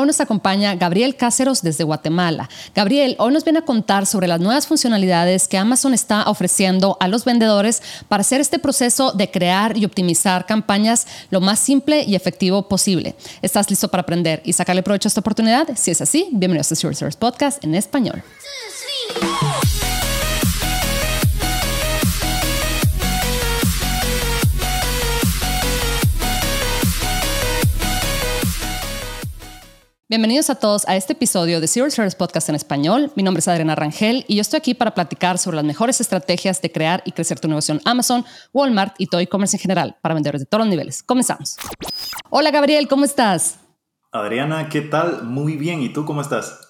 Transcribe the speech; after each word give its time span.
Hoy 0.00 0.06
nos 0.06 0.20
acompaña 0.20 0.76
Gabriel 0.76 1.16
Cáceros 1.16 1.60
desde 1.60 1.82
Guatemala. 1.82 2.48
Gabriel, 2.72 3.16
hoy 3.18 3.32
nos 3.32 3.42
viene 3.42 3.58
a 3.58 3.62
contar 3.62 4.06
sobre 4.06 4.28
las 4.28 4.38
nuevas 4.38 4.68
funcionalidades 4.68 5.48
que 5.48 5.58
Amazon 5.58 5.92
está 5.92 6.22
ofreciendo 6.30 6.96
a 7.00 7.08
los 7.08 7.24
vendedores 7.24 7.82
para 8.06 8.20
hacer 8.20 8.40
este 8.40 8.60
proceso 8.60 9.10
de 9.10 9.28
crear 9.28 9.76
y 9.76 9.84
optimizar 9.84 10.46
campañas 10.46 11.08
lo 11.30 11.40
más 11.40 11.58
simple 11.58 12.04
y 12.04 12.14
efectivo 12.14 12.68
posible. 12.68 13.16
¿Estás 13.42 13.68
listo 13.70 13.88
para 13.88 14.02
aprender 14.02 14.40
y 14.44 14.52
sacarle 14.52 14.84
provecho 14.84 15.08
a 15.08 15.10
esta 15.10 15.18
oportunidad? 15.18 15.66
Si 15.74 15.90
es 15.90 16.00
así, 16.00 16.28
bienvenidos 16.30 16.70
a 16.70 16.76
Service 16.76 17.18
Podcast 17.18 17.64
en 17.64 17.74
español. 17.74 18.22
Bienvenidos 30.10 30.48
a 30.48 30.54
todos 30.54 30.88
a 30.88 30.96
este 30.96 31.12
episodio 31.12 31.60
de 31.60 31.68
Zero 31.68 31.90
Service 31.90 32.16
Podcast 32.16 32.48
en 32.48 32.54
español. 32.54 33.12
Mi 33.14 33.22
nombre 33.22 33.40
es 33.40 33.48
Adriana 33.48 33.74
Rangel 33.74 34.24
y 34.26 34.36
yo 34.36 34.40
estoy 34.40 34.56
aquí 34.56 34.72
para 34.72 34.94
platicar 34.94 35.36
sobre 35.36 35.56
las 35.56 35.66
mejores 35.66 36.00
estrategias 36.00 36.62
de 36.62 36.72
crear 36.72 37.02
y 37.04 37.12
crecer 37.12 37.38
tu 37.40 37.46
negocio 37.46 37.74
en 37.74 37.82
Amazon, 37.84 38.24
Walmart 38.54 38.94
y 38.96 39.08
todo 39.08 39.20
e-commerce 39.20 39.58
en 39.58 39.60
general 39.60 39.96
para 40.00 40.14
vendedores 40.14 40.40
de 40.40 40.46
todos 40.46 40.60
los 40.64 40.70
niveles. 40.70 41.02
Comenzamos. 41.02 41.58
Hola 42.30 42.50
Gabriel, 42.50 42.88
¿cómo 42.88 43.04
estás? 43.04 43.58
Adriana, 44.10 44.70
¿qué 44.70 44.80
tal? 44.80 45.24
Muy 45.24 45.58
bien. 45.58 45.82
¿Y 45.82 45.92
tú 45.92 46.06
cómo 46.06 46.22
estás? 46.22 46.67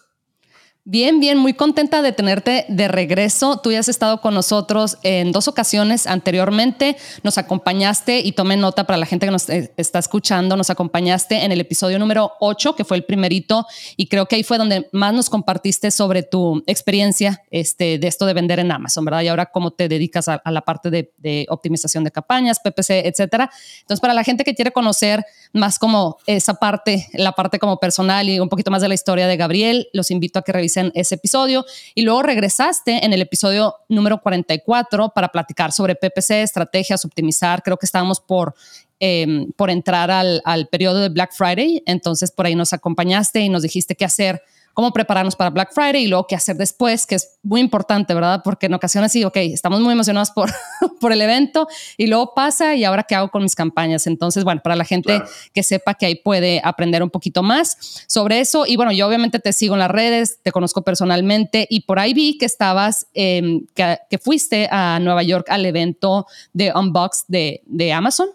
Bien, 0.90 1.20
bien, 1.20 1.36
muy 1.36 1.52
contenta 1.52 2.00
de 2.00 2.12
tenerte 2.12 2.64
de 2.70 2.88
regreso. 2.88 3.58
Tú 3.58 3.70
ya 3.72 3.80
has 3.80 3.90
estado 3.90 4.22
con 4.22 4.32
nosotros 4.32 4.96
en 5.02 5.32
dos 5.32 5.46
ocasiones 5.46 6.06
anteriormente. 6.06 6.96
Nos 7.22 7.36
acompañaste 7.36 8.20
y 8.20 8.32
tome 8.32 8.56
nota 8.56 8.84
para 8.84 8.96
la 8.96 9.04
gente 9.04 9.26
que 9.26 9.32
nos 9.32 9.50
eh, 9.50 9.70
está 9.76 9.98
escuchando. 9.98 10.56
Nos 10.56 10.70
acompañaste 10.70 11.44
en 11.44 11.52
el 11.52 11.60
episodio 11.60 11.98
número 11.98 12.32
8, 12.40 12.74
que 12.74 12.86
fue 12.86 12.96
el 12.96 13.04
primerito, 13.04 13.66
y 13.98 14.06
creo 14.06 14.24
que 14.24 14.36
ahí 14.36 14.42
fue 14.42 14.56
donde 14.56 14.88
más 14.92 15.12
nos 15.12 15.28
compartiste 15.28 15.90
sobre 15.90 16.22
tu 16.22 16.62
experiencia 16.66 17.42
este, 17.50 17.98
de 17.98 18.08
esto 18.08 18.24
de 18.24 18.32
vender 18.32 18.58
en 18.58 18.72
Amazon, 18.72 19.04
¿verdad? 19.04 19.20
Y 19.20 19.28
ahora 19.28 19.44
cómo 19.44 19.72
te 19.72 19.88
dedicas 19.88 20.28
a, 20.28 20.40
la 20.46 20.62
parte 20.62 20.88
de, 20.88 21.12
de, 21.18 21.44
optimización 21.50 22.02
de 22.02 22.12
campañas, 22.12 22.60
PPC, 22.60 23.06
etcétera. 23.06 23.50
Entonces, 23.80 24.00
para 24.00 24.14
la 24.14 24.24
gente 24.24 24.42
que 24.42 24.54
quiere 24.54 24.72
conocer 24.72 25.22
más 25.52 25.78
como 25.78 26.16
esa 26.24 26.54
parte, 26.54 27.08
la 27.12 27.32
parte 27.32 27.58
como 27.58 27.78
personal 27.78 28.26
y 28.30 28.40
un 28.40 28.48
poquito 28.48 28.70
más 28.70 28.80
de 28.80 28.88
la 28.88 28.94
historia 28.94 29.26
de 29.26 29.36
Gabriel, 29.36 29.88
los 29.92 30.10
invito 30.10 30.38
a 30.38 30.42
que 30.42 30.52
revisen 30.52 30.77
ese 30.94 31.16
episodio 31.16 31.64
y 31.94 32.02
luego 32.02 32.22
regresaste 32.22 33.04
en 33.04 33.12
el 33.12 33.22
episodio 33.22 33.76
número 33.88 34.20
44 34.20 35.10
para 35.14 35.28
platicar 35.28 35.72
sobre 35.72 35.94
PPC, 35.94 36.42
estrategias, 36.42 37.04
optimizar. 37.04 37.62
Creo 37.62 37.76
que 37.76 37.86
estábamos 37.86 38.20
por 38.20 38.54
em, 39.00 39.52
por 39.52 39.70
entrar 39.70 40.10
al, 40.10 40.42
al, 40.44 40.66
periodo 40.68 41.00
de 41.00 41.08
Black 41.08 41.32
Friday. 41.32 41.82
Entonces 41.86 42.30
por 42.32 42.46
ahí 42.46 42.54
nos 42.54 42.72
acompañaste 42.72 43.40
y 43.40 43.48
nos 43.48 43.62
dijiste 43.62 43.94
qué 43.94 44.04
hacer 44.04 44.42
cómo 44.78 44.92
prepararnos 44.92 45.34
para 45.34 45.50
Black 45.50 45.72
Friday 45.72 46.04
y 46.04 46.06
luego 46.06 46.28
qué 46.28 46.36
hacer 46.36 46.54
después, 46.54 47.04
que 47.04 47.16
es 47.16 47.36
muy 47.42 47.60
importante, 47.60 48.14
¿verdad? 48.14 48.42
Porque 48.44 48.66
en 48.66 48.74
ocasiones 48.74 49.10
sí, 49.10 49.24
ok, 49.24 49.36
estamos 49.38 49.80
muy 49.80 49.92
emocionados 49.92 50.30
por, 50.30 50.52
por 51.00 51.10
el 51.10 51.20
evento 51.20 51.66
y 51.96 52.06
luego 52.06 52.32
pasa 52.32 52.76
y 52.76 52.84
ahora 52.84 53.02
qué 53.02 53.16
hago 53.16 53.28
con 53.28 53.42
mis 53.42 53.56
campañas. 53.56 54.06
Entonces, 54.06 54.44
bueno, 54.44 54.60
para 54.62 54.76
la 54.76 54.84
gente 54.84 55.20
que 55.52 55.64
sepa 55.64 55.94
que 55.94 56.06
ahí 56.06 56.14
puede 56.14 56.60
aprender 56.62 57.02
un 57.02 57.10
poquito 57.10 57.42
más 57.42 58.04
sobre 58.06 58.38
eso. 58.38 58.66
Y 58.66 58.76
bueno, 58.76 58.92
yo 58.92 59.08
obviamente 59.08 59.40
te 59.40 59.52
sigo 59.52 59.74
en 59.74 59.80
las 59.80 59.90
redes, 59.90 60.38
te 60.44 60.52
conozco 60.52 60.82
personalmente 60.82 61.66
y 61.68 61.80
por 61.80 61.98
ahí 61.98 62.14
vi 62.14 62.38
que 62.38 62.46
estabas, 62.46 63.08
em, 63.14 63.66
que, 63.74 63.98
fuiste 64.22 64.68
a 64.70 65.00
Nueva 65.00 65.24
York 65.24 65.48
al 65.50 65.66
evento 65.66 66.28
de 66.52 66.72
Unbox 66.72 67.24
de, 67.26 67.62
de 67.66 67.92
Amazon. 67.92 68.28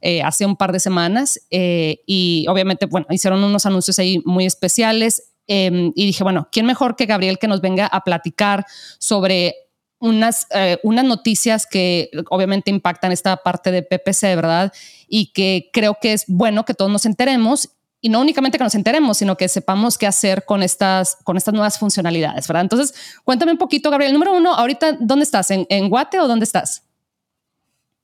Eh, 0.00 0.22
hace 0.22 0.46
un 0.46 0.54
par 0.54 0.70
de 0.70 0.78
semanas 0.78 1.40
eh, 1.50 2.02
y 2.06 2.46
obviamente, 2.48 2.86
bueno, 2.86 3.08
hicieron 3.10 3.42
unos 3.42 3.66
anuncios 3.66 3.98
ahí 3.98 4.22
muy 4.24 4.46
especiales. 4.46 5.24
Em, 5.48 5.92
y 5.94 6.06
dije, 6.06 6.22
bueno, 6.22 6.48
¿quién 6.52 6.66
mejor 6.66 6.94
que 6.94 7.06
Gabriel 7.06 7.38
que 7.38 7.48
nos 7.48 7.60
venga 7.60 7.86
a 7.86 8.04
platicar 8.04 8.66
sobre 8.98 9.56
unas, 9.98 10.46
eh, 10.54 10.78
unas 10.82 11.04
noticias 11.04 11.66
que 11.66 12.10
obviamente 12.30 12.70
impactan 12.70 13.10
esta 13.10 13.38
parte 13.38 13.72
de 13.72 13.82
PPC, 13.82 14.36
¿verdad? 14.36 14.72
Y 15.08 15.32
que 15.32 15.70
creo 15.72 15.96
que 16.00 16.12
es 16.12 16.24
bueno 16.28 16.64
que 16.64 16.74
todos 16.74 16.90
nos 16.90 17.06
enteremos 17.06 17.70
y 18.00 18.10
no 18.10 18.20
únicamente 18.20 18.58
que 18.58 18.64
nos 18.64 18.76
enteremos, 18.76 19.18
sino 19.18 19.36
que 19.36 19.48
sepamos 19.48 19.98
qué 19.98 20.06
hacer 20.06 20.44
con 20.44 20.62
estas, 20.62 21.16
con 21.24 21.36
estas 21.36 21.52
nuevas 21.52 21.78
funcionalidades, 21.78 22.46
¿verdad? 22.46 22.62
Entonces, 22.62 22.94
cuéntame 23.24 23.52
un 23.52 23.58
poquito, 23.58 23.90
Gabriel. 23.90 24.12
Número 24.12 24.36
uno, 24.36 24.54
ahorita, 24.54 24.98
¿dónde 25.00 25.24
estás? 25.24 25.50
¿En, 25.50 25.66
en 25.68 25.88
Guate 25.88 26.20
o 26.20 26.28
dónde 26.28 26.44
estás? 26.44 26.84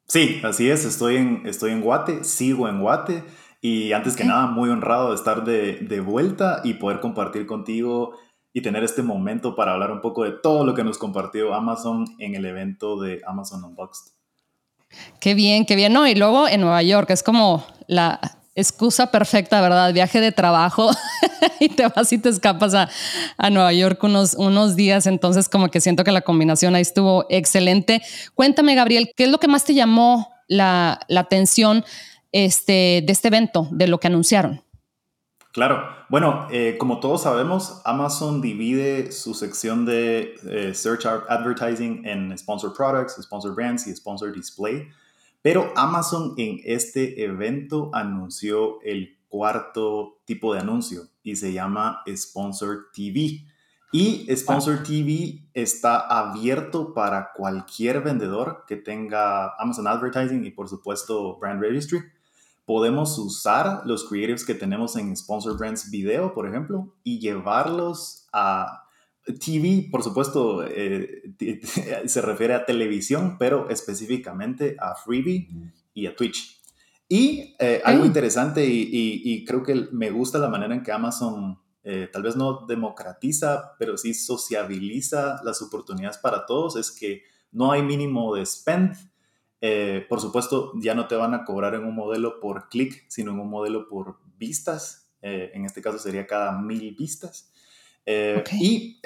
Sí, 0.09 0.41
así 0.43 0.69
es. 0.69 0.85
Estoy 0.85 1.17
en, 1.17 1.43
estoy 1.47 1.71
en 1.71 1.81
Guate, 1.81 2.25
sigo 2.25 2.69
en 2.69 2.81
Guate. 2.81 3.23
Y 3.67 3.95
antes 3.95 4.15
que 4.15 4.25
nada, 4.25 4.47
muy 4.47 4.69
honrado 4.69 5.09
de 5.09 5.15
estar 5.15 5.43
de, 5.43 5.79
de, 5.79 6.01
vuelta 6.01 6.61
y 6.65 6.75
poder 6.75 7.01
compartir 7.01 7.47
contigo 7.47 8.13
y 8.53 8.61
tener 8.61 8.85
este 8.85 9.03
momento 9.03 9.57
para 9.57 9.73
hablar 9.73 9.91
un 9.91 10.03
poco 10.03 10.23
de 10.25 10.33
todo 10.33 10.67
lo 10.67 10.75
que 10.75 10.85
nos 10.85 10.99
compartió 10.99 11.55
Amazon 11.55 12.05
en 12.19 12.35
el 12.35 12.45
evento 12.45 13.01
de 13.01 13.23
Amazon 13.27 13.65
Unboxed. 13.65 14.13
Qué 15.19 15.33
bien, 15.33 15.65
qué 15.65 15.77
bien. 15.77 15.95
No, 15.95 16.07
y 16.07 16.15
luego 16.15 16.47
en 16.47 16.61
Nueva 16.61 16.83
York 16.83 17.09
es 17.09 17.23
como 17.23 17.65
la 17.87 18.21
excusa 18.55 19.11
perfecta, 19.11 19.63
¿verdad? 19.63 19.95
Viaje 19.95 20.21
de 20.21 20.31
trabajo 20.31 20.91
y 21.59 21.71
te 21.71 21.89
vas 21.89 22.13
y 22.13 22.19
te 22.19 22.29
escapas 22.29 22.75
a, 22.75 22.91
a, 23.39 23.49
Nueva 23.49 23.73
York 23.73 23.99
unos, 24.05 24.35
unos 24.35 24.77
días. 24.77 25.07
Entonces, 25.07 25.49
como 25.49 25.71
que 25.71 25.81
siento 25.81 26.05
que 26.05 26.13
la 26.13 26.21
combinación 26.21 26.75
ahí 26.75 26.83
estuvo 26.83 27.25
excelente. 27.31 28.03
Cuéntame, 28.35 28.75
Gabriel, 28.75 29.11
¿qué 29.17 29.25
es 29.25 29.31
lo 29.31 29.39
que 29.39 29.49
más 29.49 29.65
te 29.65 29.73
llamó 29.73 30.29
la, 30.49 31.01
la 31.09 31.21
atención? 31.21 31.83
Este, 32.35 33.03
de 33.07 33.13
este 33.13 33.29
evento, 33.29 33.69
de 33.71 33.87
lo 33.87 34.01
que 34.01 34.09
anunciaron? 34.09 34.61
Claro, 35.53 35.85
bueno, 36.09 36.49
eh, 36.51 36.77
como 36.79 36.99
todos 36.99 37.23
sabemos, 37.23 37.81
Amazon 37.85 38.43
divide 38.43 39.13
su 39.13 39.35
sección 39.35 39.87
de 39.87 40.35
eh, 40.51 40.75
Search 40.75 41.07
Advertising 41.07 42.05
en 42.05 42.37
Sponsor 42.37 42.75
Products, 42.77 43.23
Sponsor 43.23 43.55
Brands 43.55 43.87
y 43.87 43.95
Sponsor 43.95 44.35
Display, 44.35 44.89
pero 45.43 45.73
Amazon 45.77 46.35
en 46.37 46.59
este 46.65 47.23
evento 47.23 47.91
anunció 47.93 48.83
el 48.83 49.17
cuarto 49.29 50.19
tipo 50.25 50.53
de 50.55 50.61
anuncio 50.61 51.03
y 51.23 51.37
se 51.37 51.53
llama 51.53 52.03
Sponsor 52.09 52.87
TV. 52.93 53.45
Y 53.93 54.27
Sponsor 54.35 54.83
TV 54.83 55.45
está 55.55 56.01
abierto 56.01 56.93
para 56.95 57.31
cualquier 57.33 58.01
vendedor 58.01 58.65
que 58.67 58.75
tenga 58.75 59.55
Amazon 59.57 59.87
Advertising 59.87 60.45
y 60.45 60.51
por 60.51 60.69
supuesto 60.69 61.39
Brand 61.39 61.61
Registry 61.61 62.01
podemos 62.67 63.19
usar 63.19 63.83
los 63.85 64.09
creatives 64.09 64.45
que 64.45 64.55
tenemos 64.55 64.97
en 64.97 65.17
Sponsor 65.17 65.59
Brands 65.59 65.91
Video, 65.91 66.35
por 66.35 66.49
ejemplo, 66.49 66.95
y 67.03 67.21
llevarlos 67.21 68.27
a 68.33 68.85
TV, 69.25 69.89
por 69.91 70.03
supuesto, 70.03 70.65
eh, 70.67 71.23
se 72.07 72.21
refiere 72.21 72.55
a 72.55 72.67
televisión, 72.67 73.37
pero 73.39 73.69
específicamente 73.71 74.77
a 74.79 74.95
Freebie 74.95 75.49
y 75.95 76.07
a 76.07 76.15
Twitch. 76.15 76.61
Y 77.09 77.55
eh, 77.59 77.83
algo 77.85 78.05
interesante 78.05 78.67
y, 78.67 79.45
creo 79.45 79.63
que 79.63 79.89
me 79.93 80.11
gusta 80.11 80.39
la 80.39 80.49
manera 80.49 80.75
en 80.75 80.83
que 80.83 80.93
Amazon 80.93 81.59
eh, 81.83 82.09
tal 82.13 82.23
vez 82.23 82.35
no 82.35 82.67
democratiza, 82.67 83.77
pero 83.79 83.97
sí 83.99 84.15
sociabiliza 84.15 85.41
las 85.45 85.61
oportunidades 85.61 86.19
para 86.19 86.47
todos, 86.47 86.77
es 86.77 86.91
que 86.91 87.23
no 87.53 87.73
hay 87.73 87.83
mínimo 87.83 88.35
de 88.35 88.45
spend, 88.45 88.97
eh, 89.61 90.05
por 90.09 90.21
supuesto, 90.21 90.73
ya 90.77 90.95
no 90.95 91.07
te 91.09 91.17
van 91.17 91.35
a 91.35 91.45
cobrar 91.45 91.75
en 91.75 91.85
un 91.85 91.95
modelo 91.95 92.39
por 92.41 92.69
clic, 92.69 93.05
sino 93.09 93.33
en 93.33 93.41
un 93.41 93.49
modelo 93.49 93.89
por 93.89 94.19
vistas. 94.37 95.11
Eh, 95.23 95.53
en 95.55 95.65
este 95.65 95.81
caso 95.81 95.99
sería 95.99 96.27
cada 96.27 96.61
mil 96.61 96.95
vistas. 96.95 97.51
Eh, 98.05 98.45
y 98.53 99.01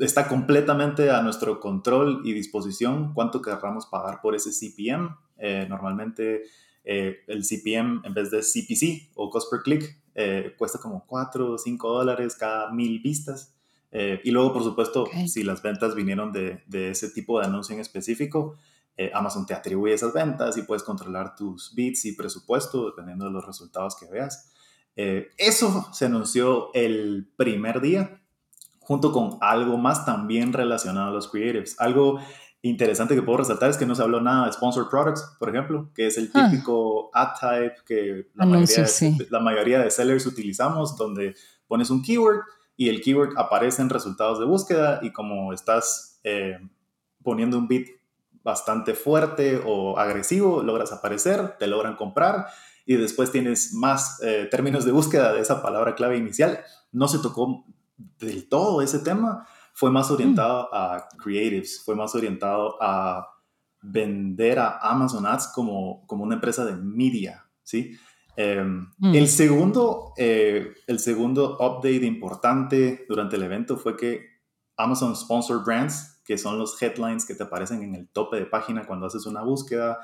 está 0.00 0.26
completamente 0.26 1.10
a 1.10 1.20
nuestro 1.20 1.60
control 1.60 2.22
y 2.24 2.32
disposición 2.32 3.12
cuánto 3.12 3.42
querramos 3.42 3.84
pagar 3.86 4.20
por 4.22 4.34
ese 4.34 4.52
CPM. 4.52 5.10
normalmente 5.68 6.44
el 6.84 7.44
CPM 7.44 8.00
en 8.04 8.14
vez 8.14 8.30
de 8.30 8.40
CPC 8.40 9.10
o 9.14 9.28
cost 9.28 9.50
per 9.50 9.60
click 9.60 9.98
cuesta 10.56 10.78
como 10.78 11.04
4 11.06 11.52
o 11.52 11.58
5 11.58 11.92
dólares 11.92 12.36
cada 12.36 12.70
mil 12.70 13.00
vistas. 13.00 13.54
y 13.92 14.30
luego, 14.30 14.54
por 14.54 14.64
supuesto, 14.64 15.06
si 15.26 15.42
las 15.42 15.60
ventas 15.60 15.94
vinieron 15.94 16.32
de, 16.32 16.62
de 16.66 16.90
ese 16.92 17.10
tipo 17.10 17.38
de 17.38 17.46
anuncio 17.46 17.74
en 17.74 17.82
específico, 17.82 18.56
eh, 18.96 19.10
Amazon 19.12 19.46
te 19.46 19.54
atribuye 19.54 19.94
esas 19.94 20.12
ventas 20.12 20.56
y 20.56 20.62
puedes 20.62 20.82
controlar 20.82 21.34
tus 21.34 21.74
bits 21.74 22.04
y 22.04 22.12
presupuesto 22.12 22.86
dependiendo 22.86 23.24
de 23.24 23.32
los 23.32 23.44
resultados 23.44 23.96
que 23.96 24.06
veas. 24.06 24.52
Eh, 24.96 25.30
eso 25.36 25.88
se 25.92 26.06
anunció 26.06 26.72
el 26.74 27.28
primer 27.36 27.80
día, 27.80 28.20
junto 28.78 29.12
con 29.12 29.38
algo 29.40 29.76
más 29.78 30.04
también 30.04 30.52
relacionado 30.52 31.08
a 31.08 31.12
los 31.12 31.28
creatives. 31.28 31.74
Algo 31.80 32.20
interesante 32.62 33.14
que 33.14 33.22
puedo 33.22 33.38
resaltar 33.38 33.70
es 33.70 33.76
que 33.76 33.86
no 33.86 33.94
se 33.94 34.02
habló 34.02 34.20
nada 34.20 34.46
de 34.46 34.52
sponsored 34.52 34.88
products, 34.88 35.36
por 35.38 35.48
ejemplo, 35.48 35.90
que 35.94 36.06
es 36.06 36.16
el 36.16 36.30
ah. 36.34 36.48
típico 36.48 37.10
ad 37.12 37.34
type 37.40 37.76
que 37.86 38.28
la, 38.34 38.46
mayoría, 38.46 38.84
de, 38.84 39.26
la 39.30 39.40
mayoría 39.40 39.78
de 39.80 39.90
sellers 39.90 40.26
utilizamos, 40.26 40.96
donde 40.96 41.34
pones 41.66 41.90
un 41.90 42.02
keyword 42.02 42.42
y 42.76 42.88
el 42.88 43.00
keyword 43.00 43.36
aparece 43.36 43.82
en 43.82 43.90
resultados 43.90 44.38
de 44.38 44.44
búsqueda 44.44 45.00
y 45.02 45.12
como 45.12 45.52
estás 45.52 46.20
eh, 46.24 46.58
poniendo 47.22 47.58
un 47.58 47.68
bit 47.68 47.88
bastante 48.44 48.94
fuerte 48.94 49.60
o 49.64 49.98
agresivo, 49.98 50.62
logras 50.62 50.92
aparecer, 50.92 51.56
te 51.58 51.66
logran 51.66 51.96
comprar 51.96 52.46
y 52.86 52.96
después 52.96 53.32
tienes 53.32 53.72
más 53.72 54.20
eh, 54.22 54.46
términos 54.50 54.84
de 54.84 54.92
búsqueda 54.92 55.32
de 55.32 55.40
esa 55.40 55.62
palabra 55.62 55.94
clave 55.94 56.18
inicial. 56.18 56.60
No 56.92 57.08
se 57.08 57.18
tocó 57.18 57.64
del 58.18 58.48
todo 58.48 58.82
ese 58.82 58.98
tema, 58.98 59.48
fue 59.72 59.90
más 59.90 60.10
orientado 60.10 60.64
mm. 60.64 60.68
a 60.72 61.08
creatives, 61.16 61.82
fue 61.82 61.96
más 61.96 62.14
orientado 62.14 62.76
a 62.80 63.26
vender 63.80 64.58
a 64.58 64.78
Amazon 64.78 65.26
Ads 65.26 65.48
como, 65.54 66.06
como 66.06 66.24
una 66.24 66.34
empresa 66.34 66.64
de 66.64 66.76
media, 66.76 67.46
¿sí? 67.62 67.96
Em, 68.36 68.88
mm. 68.98 69.14
el, 69.14 69.28
segundo, 69.28 70.12
eh, 70.18 70.74
el 70.86 70.98
segundo 70.98 71.56
update 71.58 72.04
importante 72.04 73.06
durante 73.08 73.36
el 73.36 73.42
evento 73.42 73.76
fue 73.76 73.96
que 73.96 74.26
Amazon 74.76 75.14
Sponsored 75.14 75.64
Brands, 75.64 76.13
que 76.24 76.38
son 76.38 76.58
los 76.58 76.80
headlines 76.80 77.26
que 77.26 77.34
te 77.34 77.42
aparecen 77.42 77.82
en 77.82 77.94
el 77.94 78.08
tope 78.08 78.36
de 78.36 78.46
página 78.46 78.86
cuando 78.86 79.06
haces 79.06 79.26
una 79.26 79.42
búsqueda, 79.42 79.98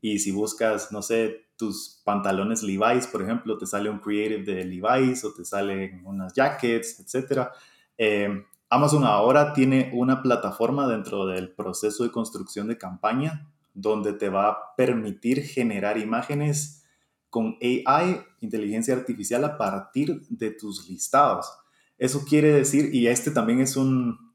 y 0.00 0.18
si 0.18 0.30
buscas, 0.30 0.92
no 0.92 1.02
sé, 1.02 1.46
tus 1.56 2.00
pantalones 2.04 2.62
Levi's, 2.62 3.06
por 3.06 3.22
ejemplo, 3.22 3.56
te 3.58 3.66
sale 3.66 3.90
un 3.90 3.98
creative 3.98 4.42
de 4.42 4.64
Levi's 4.64 5.24
o 5.24 5.32
te 5.32 5.44
salen 5.44 6.04
unas 6.04 6.32
jackets, 6.34 7.00
etc. 7.00 7.48
Em, 7.96 8.44
Amazon 8.70 9.04
ahora 9.04 9.52
tiene 9.52 9.90
una 9.94 10.22
plataforma 10.22 10.88
dentro 10.88 11.26
del 11.26 11.52
proceso 11.52 12.02
de 12.02 12.10
construcción 12.10 12.66
de 12.66 12.78
campaña 12.78 13.46
donde 13.72 14.12
te 14.12 14.28
va 14.28 14.48
a 14.48 14.76
permitir 14.76 15.42
generar 15.42 15.98
imágenes 15.98 16.84
con 17.28 17.56
AI, 17.60 18.22
inteligencia 18.40 18.94
artificial, 18.94 19.44
a 19.44 19.58
partir 19.58 20.22
de 20.28 20.52
tus 20.52 20.88
listados. 20.88 21.52
Eso 21.98 22.24
quiere 22.24 22.52
decir, 22.52 22.94
y 22.94 23.08
este 23.08 23.32
también 23.32 23.60
es 23.60 23.76
un, 23.76 24.33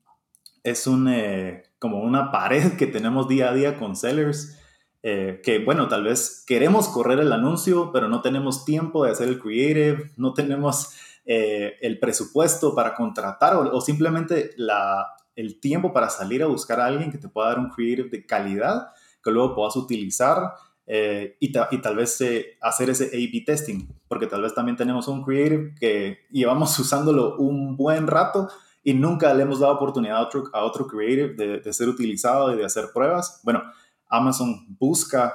es 0.63 0.88
un, 0.88 1.07
eh, 1.07 1.63
como 1.79 2.01
una 2.01 2.31
pared 2.31 2.73
que 2.77 2.88
tenemos 2.88 3.27
día 3.27 3.50
a 3.50 3.53
día 3.53 3.77
con 3.77 3.95
sellers, 3.95 4.57
eh, 5.01 5.41
que 5.44 5.59
bueno, 5.59 5.88
tal 5.88 6.03
vez 6.03 6.44
queremos 6.45 6.89
correr 6.89 7.19
el 7.19 7.31
anuncio, 7.31 7.91
pero 7.91 8.09
no 8.09 8.21
tenemos 8.21 8.65
tiempo 8.65 9.06
de 9.06 9.11
hacer 9.11 9.29
el 9.29 9.39
creative, 9.39 10.11
no 10.17 10.33
tenemos 10.33 10.94
eh, 11.25 11.75
el 11.81 12.00
presupuesto 12.00 12.75
para 12.75 12.95
contratar 12.95 13.56
o, 13.56 13.81
simplemente 13.81 14.51
la, 14.57 15.07
el 15.35 15.59
tiempo 15.59 15.94
para 15.94 16.09
salir 16.09 16.44
a 16.44 16.47
buscar 16.47 16.79
a 16.79 16.88
alguien 16.88 17.11
que 17.11 17.17
te 17.17 17.29
pueda 17.29 17.50
dar 17.50 17.59
un 17.59 17.69
creative 17.69 18.09
de 18.09 18.25
calidad 18.25 18.89
que 19.23 19.31
luego 19.31 19.56
puedas 19.56 19.75
utilizar 19.75 20.53
y, 20.88 21.35
y, 21.39 21.81
tal 21.81 21.95
vez 21.95 22.19
hacer 22.61 22.89
ese 22.89 23.06
A-B 23.06 23.44
testing, 23.45 23.88
porque 24.07 24.25
tal 24.25 24.41
vez 24.41 24.56
también 24.56 24.75
tenemos 24.75 25.07
un 25.07 25.23
creative 25.23 25.75
que 25.79 26.17
llevamos 26.31 26.77
usándolo 26.79 27.38
un 27.38 27.77
buen 27.77 28.07
rato 28.07 28.50
y 28.83 28.93
nunca 28.93 29.33
le 29.33 29.43
hemos 29.43 29.59
dado 29.59 29.73
oportunidad 29.73 30.17
a 30.17 30.21
otro, 30.21 30.43
a 30.53 30.63
otro 30.63 30.87
creative 30.87 31.33
de, 31.33 31.59
de 31.59 31.73
ser 31.73 31.89
utilizado 31.89 32.53
y 32.53 32.57
de 32.57 32.65
hacer 32.65 32.85
pruebas. 32.93 33.41
Bueno, 33.43 33.61
Amazon 34.07 34.65
busca 34.79 35.33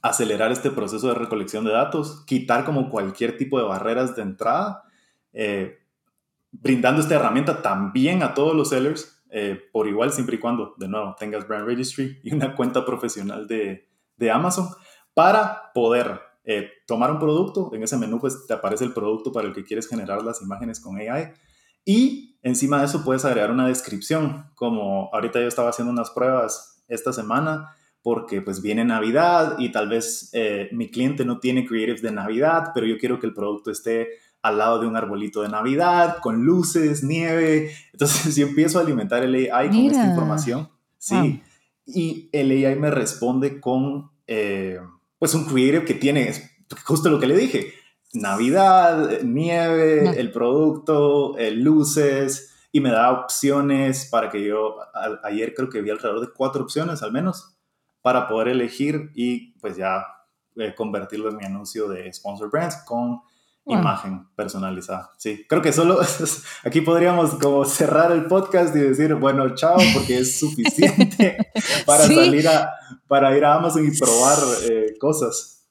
acelerar 0.00 0.50
este 0.52 0.70
proceso 0.70 1.08
de 1.08 1.14
recolección 1.14 1.64
de 1.64 1.72
datos, 1.72 2.24
quitar 2.26 2.64
como 2.64 2.88
cualquier 2.88 3.36
tipo 3.36 3.58
de 3.58 3.64
barreras 3.64 4.16
de 4.16 4.22
entrada, 4.22 4.84
eh, 5.32 5.78
brindando 6.50 7.00
esta 7.00 7.14
herramienta 7.14 7.62
también 7.62 8.22
a 8.22 8.34
todos 8.34 8.54
los 8.54 8.70
sellers 8.70 9.22
eh, 9.34 9.58
por 9.72 9.88
igual, 9.88 10.12
siempre 10.12 10.36
y 10.36 10.38
cuando, 10.38 10.74
de 10.76 10.88
nuevo, 10.88 11.16
tengas 11.18 11.48
Brand 11.48 11.66
Registry 11.66 12.20
y 12.22 12.34
una 12.34 12.54
cuenta 12.54 12.84
profesional 12.84 13.46
de, 13.46 13.88
Amazon 14.30 14.68
para 15.14 15.72
poder 15.74 16.20
eh, 16.44 16.70
tomar 16.86 17.10
un 17.10 17.18
producto. 17.18 17.70
En 17.74 17.82
ese 17.82 17.96
menú 17.96 18.20
pues 18.20 18.46
te 18.46 18.54
aparece 18.54 18.84
el 18.84 18.92
producto 18.92 19.32
para 19.32 19.48
el 19.48 19.54
que 19.54 19.64
quieres 19.64 19.88
generar 19.88 20.22
las 20.22 20.42
imágenes 20.42 20.78
con 20.78 20.96
AI. 20.96 21.32
Y 21.84 22.38
encima 22.42 22.80
de 22.80 22.86
eso 22.86 23.04
puedes 23.04 23.24
agregar 23.24 23.50
una 23.50 23.66
descripción, 23.66 24.46
como 24.54 25.10
ahorita 25.12 25.40
yo 25.40 25.48
estaba 25.48 25.70
haciendo 25.70 25.92
unas 25.92 26.10
pruebas 26.10 26.82
esta 26.88 27.12
semana 27.12 27.74
porque 28.02 28.42
pues 28.42 28.60
viene 28.60 28.84
Navidad 28.84 29.58
y 29.58 29.70
tal 29.70 29.88
vez 29.88 30.30
eh, 30.32 30.68
mi 30.72 30.90
cliente 30.90 31.24
no 31.24 31.38
tiene 31.38 31.64
creatives 31.64 32.02
de 32.02 32.10
Navidad, 32.10 32.72
pero 32.74 32.86
yo 32.86 32.98
quiero 32.98 33.20
que 33.20 33.26
el 33.26 33.34
producto 33.34 33.70
esté 33.70 34.08
al 34.42 34.58
lado 34.58 34.80
de 34.80 34.88
un 34.88 34.96
arbolito 34.96 35.42
de 35.42 35.48
Navidad, 35.48 36.18
con 36.20 36.44
luces, 36.44 37.04
nieve. 37.04 37.72
Entonces, 37.92 38.34
si 38.34 38.42
empiezo 38.42 38.78
a 38.78 38.82
alimentar 38.82 39.22
el 39.22 39.34
AI 39.34 39.68
con 39.68 39.78
esta 39.78 40.04
información, 40.04 40.68
sí, 40.98 41.40
y 41.86 42.28
el 42.32 42.50
AI 42.50 42.76
me 42.76 42.90
responde 42.90 43.60
con, 43.60 44.10
eh, 44.26 44.80
pues, 45.18 45.34
un 45.34 45.44
creative 45.44 45.84
que 45.84 45.94
tiene 45.94 46.32
justo 46.84 47.08
lo 47.08 47.20
que 47.20 47.26
le 47.26 47.36
dije, 47.36 47.72
Navidad, 48.12 49.22
nieve, 49.22 50.20
el 50.20 50.30
producto, 50.30 51.36
eh, 51.38 51.50
luces, 51.50 52.52
y 52.72 52.80
me 52.80 52.90
da 52.90 53.12
opciones 53.12 54.06
para 54.10 54.30
que 54.30 54.44
yo, 54.44 54.76
ayer 55.22 55.54
creo 55.54 55.68
que 55.68 55.82
vi 55.82 55.90
alrededor 55.90 56.20
de 56.20 56.32
cuatro 56.32 56.62
opciones 56.62 57.02
al 57.02 57.12
menos, 57.12 57.54
para 58.00 58.28
poder 58.28 58.48
elegir 58.48 59.10
y 59.14 59.52
pues 59.60 59.76
ya 59.76 60.04
eh, 60.56 60.74
convertirlo 60.74 61.30
en 61.30 61.36
mi 61.36 61.44
anuncio 61.44 61.88
de 61.88 62.12
Sponsor 62.12 62.50
Brands 62.50 62.76
con 62.86 63.20
imagen 63.66 64.26
personalizada. 64.34 65.12
Sí, 65.18 65.46
creo 65.48 65.62
que 65.62 65.72
solo 65.72 66.00
aquí 66.64 66.80
podríamos 66.80 67.34
como 67.34 67.64
cerrar 67.64 68.10
el 68.12 68.26
podcast 68.26 68.74
y 68.74 68.80
decir, 68.80 69.14
bueno, 69.14 69.54
chao, 69.54 69.78
porque 69.94 70.18
es 70.18 70.38
suficiente 70.38 71.36
para 71.86 72.04
salir 72.04 72.48
a, 72.48 72.70
para 73.06 73.36
ir 73.36 73.44
a 73.44 73.54
Amazon 73.54 73.86
y 73.86 73.96
probar 73.96 74.38
eh, 74.68 74.94
cosas. 74.98 75.61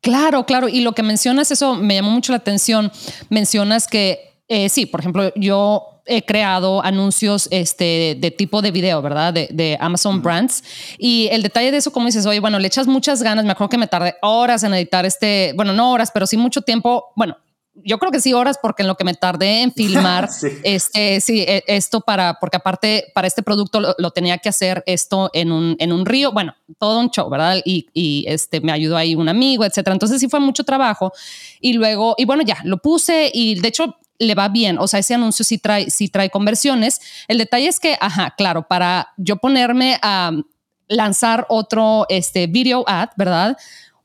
Claro, 0.00 0.46
claro. 0.46 0.68
Y 0.68 0.80
lo 0.80 0.92
que 0.92 1.02
mencionas, 1.02 1.50
eso 1.50 1.74
me 1.74 1.94
llamó 1.94 2.10
mucho 2.10 2.32
la 2.32 2.38
atención. 2.38 2.92
Mencionas 3.30 3.86
que, 3.86 4.42
eh, 4.48 4.68
sí, 4.68 4.86
por 4.86 5.00
ejemplo, 5.00 5.32
yo 5.34 6.02
he 6.08 6.22
creado 6.24 6.82
anuncios 6.82 7.48
este, 7.50 8.16
de 8.18 8.30
tipo 8.30 8.62
de 8.62 8.70
video, 8.70 9.02
¿verdad? 9.02 9.32
De, 9.32 9.76
Amazon 9.80 10.22
Brands. 10.22 10.64
Y 10.98 11.28
el 11.30 11.42
detalle 11.42 11.70
de 11.70 11.76
eso, 11.76 11.92
como 11.92 12.06
dices, 12.06 12.24
oye, 12.26 12.40
bueno, 12.40 12.58
le 12.58 12.66
echas 12.66 12.86
muchas 12.86 13.22
ganas. 13.22 13.44
Me 13.44 13.52
acuerdo 13.52 13.68
que 13.68 13.78
me 13.78 13.86
tardé 13.86 14.16
horas 14.22 14.62
en 14.62 14.72
editar 14.74 15.04
este, 15.04 15.52
bueno, 15.54 15.72
no 15.72 15.92
horas, 15.92 16.10
pero 16.12 16.26
sí 16.26 16.36
mucho 16.36 16.62
tiempo. 16.62 17.12
Bueno, 17.14 17.36
yo 17.84 17.98
creo 17.98 18.10
que 18.12 18.20
sí 18.20 18.32
horas 18.32 18.58
porque 18.60 18.82
en 18.82 18.88
lo 18.88 18.96
que 18.96 19.04
me 19.04 19.14
tardé 19.14 19.62
en 19.62 19.72
filmar 19.74 20.28
este 20.62 21.20
sí 21.20 21.40
e, 21.40 21.64
esto 21.66 22.00
para 22.00 22.38
porque 22.40 22.56
aparte 22.56 23.06
para 23.14 23.26
este 23.26 23.42
producto 23.42 23.80
lo, 23.80 24.10
tenía 24.10 24.38
que 24.38 24.48
hacer 24.48 24.82
esto 24.86 25.30
en 25.32 25.52
un 25.52 25.76
en 25.78 25.92
un 25.92 26.06
río 26.06 26.32
bueno 26.32 26.54
todo 26.78 27.00
un 27.00 27.10
show 27.10 27.28
verdad 27.28 27.56
y, 27.64 27.86
y, 27.92 28.24
este 28.28 28.60
me 28.60 28.72
ayudó 28.72 28.96
ahí 28.96 29.14
un 29.14 29.28
amigo 29.28 29.64
etcétera. 29.64 29.94
Entonces 29.94 30.20
sí 30.20 30.28
fue 30.28 30.40
mucho 30.40 30.64
trabajo. 30.64 31.12
Y 31.60 31.74
luego 31.74 32.14
y 32.18 32.24
bueno 32.24 32.42
ya 32.42 32.58
lo 32.64 32.78
puse 32.78 33.30
y 33.32 33.60
de 33.60 33.68
hecho 33.68 33.96
le 34.18 34.34
va 34.34 34.48
bien, 34.48 34.78
o 34.78 34.88
sea, 34.88 35.00
ese 35.00 35.14
anuncio 35.14 35.44
sí 35.44 35.58
trae, 35.58 35.90
sí 35.90 36.08
trae 36.08 36.30
conversiones. 36.30 37.00
El 37.28 37.38
detalle 37.38 37.68
es 37.68 37.78
que, 37.78 37.96
ajá, 38.00 38.34
claro, 38.36 38.66
para 38.66 39.12
yo 39.16 39.36
ponerme 39.36 39.98
a 40.02 40.32
lanzar 40.88 41.46
otro 41.48 42.06
este, 42.08 42.48
video 42.48 42.84
ad, 42.88 43.10
¿verdad? 43.16 43.56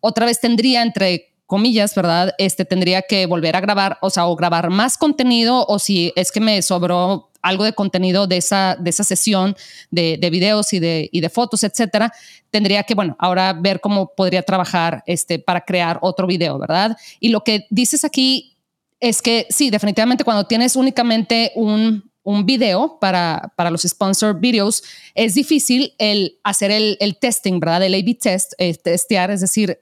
Otra 0.02 0.26
vez 0.26 0.40
tendría 0.40 0.84
entre 0.84 1.33
comillas, 1.46 1.94
¿verdad? 1.96 2.34
Este 2.38 2.66
tendría 2.66 3.02
que 3.02 3.26
volver 3.26 3.56
a 3.56 3.62
grabar, 3.62 3.98
o 4.02 4.10
sea, 4.10 4.26
o 4.28 4.36
grabar 4.36 4.70
más 4.70 4.98
contenido, 4.98 5.66
o 5.68 5.80
si 5.80 6.14
es 6.16 6.32
que 6.32 6.40
me 6.40 6.62
sobró 6.62 7.32
algo 7.42 7.66
de 7.66 7.74
contenido 7.74 8.26
de 8.26 8.38
esa, 8.38 8.76
de 8.80 8.90
esa 8.90 9.04
sesión 9.04 9.56
de, 9.92 10.18
de 10.20 10.30
videos 10.30 10.74
y 10.74 10.80
de, 10.80 11.10
y 11.12 11.20
de 11.22 11.30
fotos, 11.30 11.64
etcétera, 11.64 12.12
tendría 12.50 12.84
que, 12.84 12.96
bueno, 12.96 13.16
ahora 13.20 13.54
ver 13.54 13.82
cómo 13.82 14.14
podría 14.16 14.42
trabajar 14.42 15.04
este, 15.06 15.40
para 15.40 15.62
crear 15.62 16.00
otro 16.02 16.26
video, 16.26 16.58
¿verdad? 16.58 16.98
Y 17.20 17.30
lo 17.30 17.44
que 17.44 17.68
dices 17.70 18.06
aquí 18.06 18.56
es 19.00 19.22
que 19.22 19.46
sí, 19.50 19.70
definitivamente 19.70 20.24
cuando 20.24 20.46
tienes 20.46 20.78
únicamente 20.78 21.52
un, 21.56 22.10
un 22.24 22.46
video 22.46 22.98
para, 23.00 23.52
para 23.58 23.70
los 23.70 23.82
sponsor 23.82 24.40
videos, 24.40 24.82
es 25.14 25.36
difícil 25.36 25.94
el 25.98 26.40
hacer 26.44 26.72
el, 26.72 26.98
el 27.02 27.18
testing, 27.18 27.60
¿verdad? 27.60 27.84
El 27.84 27.94
A-B 27.96 28.18
test, 28.22 28.54
eh, 28.58 28.74
testear, 28.76 29.30
es 29.30 29.42
decir, 29.42 29.80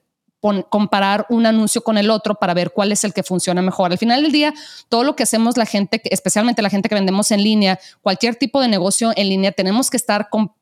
comparar 0.69 1.25
un 1.29 1.45
anuncio 1.45 1.83
con 1.83 1.97
el 1.97 2.09
otro 2.09 2.35
para 2.35 2.53
ver 2.53 2.71
cuál 2.71 2.91
es 2.91 3.03
el 3.03 3.13
que 3.13 3.23
funciona 3.23 3.61
mejor. 3.61 3.91
Al 3.91 3.97
final 3.97 4.23
del 4.23 4.31
día, 4.31 4.53
todo 4.89 5.03
lo 5.03 5.15
que 5.15 5.23
hacemos 5.23 5.55
la 5.55 5.65
gente, 5.65 6.01
especialmente 6.05 6.61
la 6.61 6.69
gente 6.69 6.89
que 6.89 6.95
vendemos 6.95 7.31
en 7.31 7.43
línea, 7.43 7.79
cualquier 8.01 8.35
tipo 8.35 8.59
de 8.59 8.67
negocio 8.67 9.11
en 9.15 9.29
línea, 9.29 9.51
tenemos 9.51 9.89
que 9.89 9.97
estar 9.97 10.29
con 10.29 10.53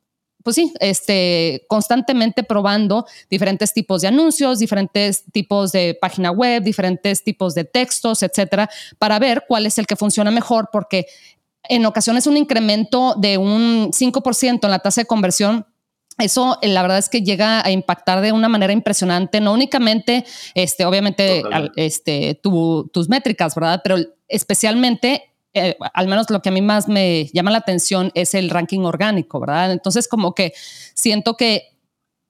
pues 0.43 0.55
sí, 0.55 0.73
este, 0.79 1.65
constantemente 1.67 2.43
probando 2.43 3.05
diferentes 3.29 3.73
tipos 3.73 4.01
de 4.01 4.07
anuncios, 4.07 4.59
diferentes 4.59 5.25
tipos 5.33 5.73
de 5.73 5.97
página 5.99 6.31
web, 6.31 6.63
diferentes 6.63 7.23
tipos 7.23 7.53
de 7.55 7.65
textos, 7.65 8.23
etcétera, 8.23 8.69
para 8.97 9.19
ver 9.19 9.43
cuál 9.47 9.65
es 9.65 9.77
el 9.77 9.85
que 9.85 9.97
funciona 9.97 10.31
mejor, 10.31 10.69
porque 10.71 11.07
en 11.63 11.85
ocasiones 11.85 12.25
un 12.25 12.37
incremento 12.37 13.15
de 13.15 13.37
un 13.37 13.91
5% 13.91 14.59
en 14.63 14.71
la 14.71 14.79
tasa 14.79 15.01
de 15.01 15.07
conversión 15.07 15.65
eso 16.19 16.57
la 16.61 16.81
verdad 16.81 16.97
es 16.97 17.09
que 17.09 17.21
llega 17.21 17.65
a 17.65 17.71
impactar 17.71 18.21
de 18.21 18.31
una 18.31 18.49
manera 18.49 18.73
impresionante, 18.73 19.41
no 19.41 19.53
únicamente, 19.53 20.25
este, 20.53 20.85
obviamente, 20.85 21.43
este, 21.75 22.39
tus 22.41 23.09
métricas, 23.09 23.55
¿verdad? 23.55 23.81
Pero 23.83 23.97
especialmente 24.27 25.29
eh, 25.53 25.75
al 25.93 26.07
menos 26.07 26.29
lo 26.29 26.41
que 26.41 26.49
a 26.49 26.51
mí 26.51 26.61
más 26.61 26.87
me 26.87 27.25
llama 27.33 27.51
la 27.51 27.57
atención 27.57 28.11
es 28.13 28.35
el 28.35 28.49
ranking 28.49 28.81
orgánico, 28.81 29.39
¿verdad? 29.39 29.71
Entonces, 29.71 30.07
como 30.07 30.35
que 30.35 30.53
siento 30.93 31.35
que 31.35 31.69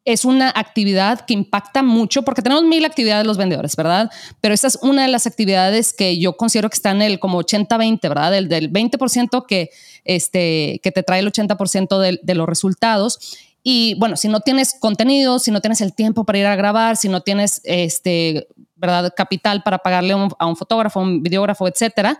es 0.05 0.25
una 0.25 0.51
actividad 0.55 1.25
que 1.25 1.33
impacta 1.33 1.83
mucho 1.83 2.23
porque 2.23 2.41
tenemos 2.41 2.63
mil 2.63 2.85
actividades 2.85 3.27
los 3.27 3.37
vendedores, 3.37 3.75
¿verdad? 3.75 4.09
Pero 4.41 4.53
esta 4.53 4.67
es 4.67 4.79
una 4.81 5.03
de 5.03 5.09
las 5.09 5.27
actividades 5.27 5.93
que 5.93 6.17
yo 6.17 6.37
considero 6.37 6.69
que 6.69 6.75
está 6.75 6.91
en 6.91 7.01
el 7.01 7.19
como 7.19 7.41
80-20, 7.41 8.01
¿verdad? 8.03 8.35
El 8.35 8.47
del 8.47 8.71
20% 8.71 9.45
que, 9.45 9.69
este, 10.05 10.79
que 10.81 10.91
te 10.91 11.03
trae 11.03 11.19
el 11.19 11.31
80% 11.31 11.99
de, 11.99 12.19
de 12.23 12.35
los 12.35 12.47
resultados. 12.47 13.37
Y 13.63 13.95
bueno, 13.95 14.15
si 14.15 14.27
no 14.27 14.39
tienes 14.39 14.75
contenido, 14.79 15.39
si 15.39 15.51
no 15.51 15.61
tienes 15.61 15.81
el 15.81 15.93
tiempo 15.93 16.23
para 16.23 16.39
ir 16.39 16.45
a 16.45 16.55
grabar, 16.55 16.97
si 16.97 17.09
no 17.09 17.21
tienes 17.21 17.61
este, 17.63 18.47
¿verdad? 18.75 19.13
capital 19.15 19.63
para 19.63 19.79
pagarle 19.79 20.13
a 20.13 20.45
un 20.45 20.55
fotógrafo, 20.55 21.01
un 21.01 21.21
videógrafo, 21.21 21.67
etcétera, 21.67 22.17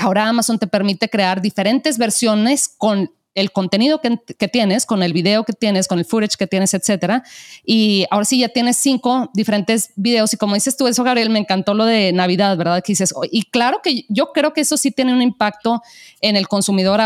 ahora 0.00 0.28
Amazon 0.28 0.58
te 0.58 0.66
permite 0.66 1.08
crear 1.08 1.40
diferentes 1.40 1.98
versiones 1.98 2.68
con 2.68 3.10
el 3.34 3.50
contenido 3.50 4.00
que, 4.00 4.48
tienes, 4.48 4.86
con 4.86 5.02
el 5.02 5.12
video 5.12 5.44
que 5.44 5.52
tienes, 5.52 5.88
con 5.88 5.98
el 5.98 6.04
footage 6.04 6.36
que 6.36 6.46
tienes, 6.46 6.72
etcétera. 6.72 7.24
Y 7.64 8.06
ahora 8.10 8.24
sí 8.24 8.38
ya 8.38 8.48
tienes 8.48 8.76
cinco 8.76 9.30
diferentes 9.34 9.90
videos. 9.96 10.32
Y 10.32 10.36
como 10.36 10.54
dices 10.54 10.76
tú, 10.76 10.86
eso, 10.86 11.02
Gabriel, 11.02 11.30
me 11.30 11.40
encantó 11.40 11.74
lo 11.74 11.84
de 11.84 12.12
Navidad, 12.12 12.56
¿verdad? 12.56 12.82
Que 12.82 12.92
dices, 12.92 13.12
y 13.32 13.42
claro 13.50 13.80
que 13.82 14.04
yo 14.08 14.32
creo 14.32 14.52
que 14.52 14.60
eso 14.60 14.76
sí 14.76 14.92
tiene 14.92 15.12
un 15.12 15.20
impacto 15.20 15.82
en 16.20 16.36
el 16.36 16.46
consumidor. 16.46 17.00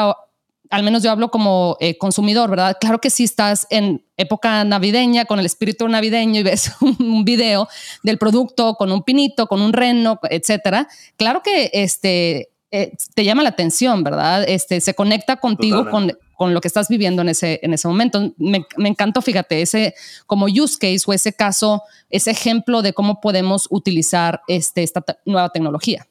Al 0.71 0.83
menos 0.83 1.03
yo 1.03 1.11
hablo 1.11 1.31
como 1.31 1.77
eh, 1.81 1.97
consumidor, 1.99 2.51
¿verdad? 2.51 2.77
Claro 2.81 3.01
que 3.01 3.11
si 3.11 3.25
estás 3.25 3.67
en 3.71 4.05
época 4.17 4.65
navideña, 4.65 5.25
con 5.25 5.39
el 5.39 5.47
espíritu 5.47 5.89
navideño 5.89 6.41
y 6.41 6.43
ves 6.43 6.73
un 6.81 7.25
video 7.25 7.69
del 8.03 8.19
producto 8.19 8.75
con 8.75 8.93
un 8.93 9.03
pinito, 9.03 9.47
con 9.47 9.63
un 9.63 9.73
reno, 9.73 10.21
etcétera. 10.31 10.89
Claro 11.17 11.43
que 11.43 11.71
este 11.73 12.51
eh, 12.71 12.93
te 13.15 13.25
llama 13.25 13.43
la 13.43 13.49
atención, 13.49 14.05
¿verdad? 14.05 14.45
Este, 14.47 14.81
se 14.81 14.95
conecta 14.95 15.37
contigo 15.37 15.89
con, 15.91 16.13
con, 16.37 16.53
lo 16.53 16.61
que 16.61 16.69
estás 16.69 16.89
viviendo 16.89 17.23
en 17.23 17.31
ese, 17.31 17.61
en 17.63 17.73
ese 17.73 17.89
momento. 17.89 18.35
Me, 18.37 18.67
me, 18.77 18.91
encantó, 18.91 19.23
fíjate, 19.23 19.63
ese 19.63 19.95
como 20.27 20.47
use 20.47 20.77
case 20.79 21.01
o 21.07 21.15
ese 21.15 21.33
caso, 21.33 21.83
ese 22.11 22.31
ejemplo 22.31 22.83
de 22.83 22.93
cómo 22.93 23.23
podemos 23.23 23.69
utilizar 23.71 24.43
este, 24.49 24.83
esta 24.83 25.03
nueva 25.25 25.49
tecnología. 25.49 26.07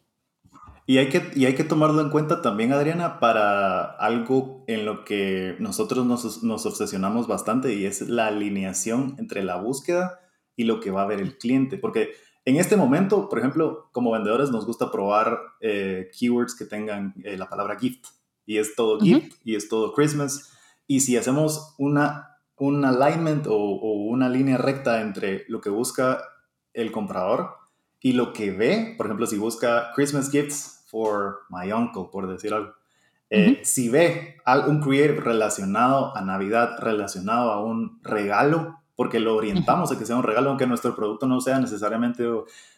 Y 0.90 1.00
hay, 1.00 1.10
que, 1.10 1.32
y 1.36 1.46
hay 1.46 1.54
que 1.54 1.66
tomarlo 1.66 2.02
en 2.02 2.10
cuenta 2.10 2.42
también, 2.42 2.72
Adriana, 2.72 3.20
para 3.20 3.84
algo 3.84 4.64
en 4.68 4.86
lo 4.86 5.04
que 5.04 5.58
nosotros 5.60 6.06
nos, 6.06 6.44
nos 6.44 6.66
obsesionamos 6.66 7.28
bastante 7.28 7.74
y 7.74 7.86
es 7.86 8.02
la 8.08 8.28
alineación 8.28 9.16
entre 9.20 9.44
la 9.44 9.58
búsqueda 9.58 10.22
y 10.56 10.64
lo 10.64 10.80
que 10.80 10.90
va 10.90 11.02
a 11.02 11.08
ver 11.08 11.20
el 11.20 11.38
cliente. 11.38 11.78
Porque 11.78 12.14
en 12.46 12.56
este 12.56 12.78
momento, 12.78 13.28
por 13.28 13.40
ejemplo, 13.40 13.90
como 13.92 14.12
vendedores 14.14 14.50
nos 14.50 14.66
gusta 14.66 14.90
probar 14.90 15.38
eh, 15.60 16.10
keywords 16.18 16.56
que 16.56 16.64
tengan 16.64 17.14
eh, 17.26 17.36
la 17.36 17.50
palabra 17.50 17.78
gift. 17.78 18.06
Y 18.46 18.58
es 18.58 18.74
todo 18.74 18.98
gift 19.02 19.36
y 19.44 19.58
es 19.58 19.68
todo 19.68 19.94
Christmas. 19.94 20.54
Y 20.88 21.02
si 21.02 21.18
hacemos 21.18 21.76
una, 21.78 22.38
un 22.56 22.86
alignment 22.86 23.48
o, 23.50 23.58
una 23.58 24.30
línea 24.30 24.58
recta 24.58 25.02
entre 25.02 25.44
lo 25.50 25.60
que 25.60 25.70
busca 25.70 26.24
el 26.72 26.94
comprador 26.94 27.50
y 28.00 28.14
lo 28.14 28.32
que 28.32 28.52
ve, 28.52 28.94
por 28.96 29.08
ejemplo, 29.08 29.28
si 29.28 29.38
busca 29.38 29.92
Christmas 29.94 30.32
gifts 30.32 30.77
for 30.88 31.40
my 31.50 31.72
uncle, 31.72 32.06
por 32.12 32.28
decir 32.28 32.54
algo. 32.54 32.74
Eh, 33.30 33.60
si 33.64 33.90
ve 33.90 34.38
un 34.68 34.82
creative 34.82 35.20
relacionado 35.20 36.16
a 36.16 36.22
Navidad, 36.22 36.80
relacionado 36.80 37.52
a 37.52 37.64
un 37.64 38.00
regalo, 38.02 38.80
porque 38.96 39.20
lo 39.20 39.36
orientamos 39.36 39.92
a 39.92 40.00
que 40.00 40.06
sea 40.06 40.16
un 40.16 40.24
regalo, 40.24 40.50
aunque 40.50 40.66
nuestro 40.66 40.96
producto 40.96 41.28
no 41.28 41.42
sea 41.42 41.60
necesariamente 41.60 42.24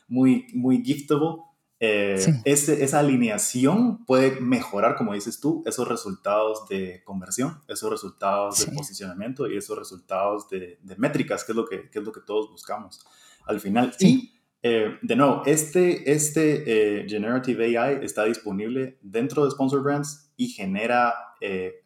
muy, 0.08 0.48
muy 0.54 0.84
giftable. 0.84 1.44
Eh, 1.82 2.42
esa 2.44 3.00
alineación 3.00 4.04
puede 4.06 4.42
mejorar, 4.42 4.96
como 4.98 5.14
dices 5.14 5.40
tú, 5.40 5.64
esos 5.66 5.88
resultados 5.88 6.68
de 6.68 7.04
conversión, 7.06 7.62
esos 7.70 7.90
resultados 7.90 8.66
de 8.66 8.72
posicionamiento 8.74 9.48
y 9.48 9.56
esos 9.56 9.78
resultados 9.78 10.50
de, 10.50 10.78
métricas, 10.98 11.46
que 11.46 11.54
es, 11.54 11.56
lo 11.56 11.66
que, 11.66 11.90
es 11.94 12.04
lo 12.04 12.12
que 12.12 12.22
todos 12.22 12.50
buscamos 12.50 13.06
al 13.46 13.60
final. 13.60 13.94
Sí. 13.98 14.39
Eh, 14.62 14.98
de 15.02 15.16
nuevo, 15.16 15.44
este, 15.46 16.12
este 16.12 17.02
eh, 17.02 17.06
Generative 17.08 17.78
AI 17.78 18.00
está 18.04 18.26
disponible 18.26 18.98
dentro 19.02 19.46
de 19.46 19.52
Sponsor 19.52 19.82
Brands 19.82 20.32
y 20.36 20.50
genera, 20.50 21.14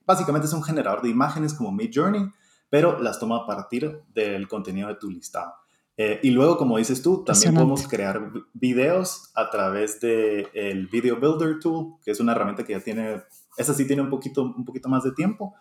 básicamente 0.06 0.48
es 0.48 0.54
un 0.54 0.64
generador 0.64 1.02
de 1.02 1.10
imágenes 1.10 1.54
como 1.54 1.72
Mid 1.72 1.92
Journey, 1.94 2.28
pero 2.70 3.00
las 3.00 3.20
toma 3.20 3.38
a 3.38 3.46
partir 3.46 4.02
del 4.14 4.48
contenido 4.48 4.88
de 4.88 4.96
tu 4.96 5.10
listado. 5.10 5.54
Eh, 5.96 6.20
y 6.24 6.32
luego, 6.32 6.58
como 6.58 6.78
dices 6.78 7.04
tú, 7.04 7.24
también 7.24 7.54
podemos 7.54 7.88
crear 7.88 8.32
videos 8.54 9.32
a 9.36 9.50
través 9.52 10.00
del 10.02 10.48
el 10.54 10.88
Video 10.88 11.20
Builder 11.20 11.60
Tool, 11.60 11.96
que 12.04 12.12
es 12.12 12.20
una 12.20 12.32
herramienta 12.32 12.64
que 12.64 12.74
ya 12.74 12.80
tiene, 12.80 13.22
esa 13.58 13.74
sí 13.74 13.86
tiene 13.86 14.02
un 14.02 14.10
poquito, 14.10 14.42
un 14.42 14.66
poquito 14.66 14.90
más 14.90 15.04
de 15.04 15.12
tiempo. 15.12 15.54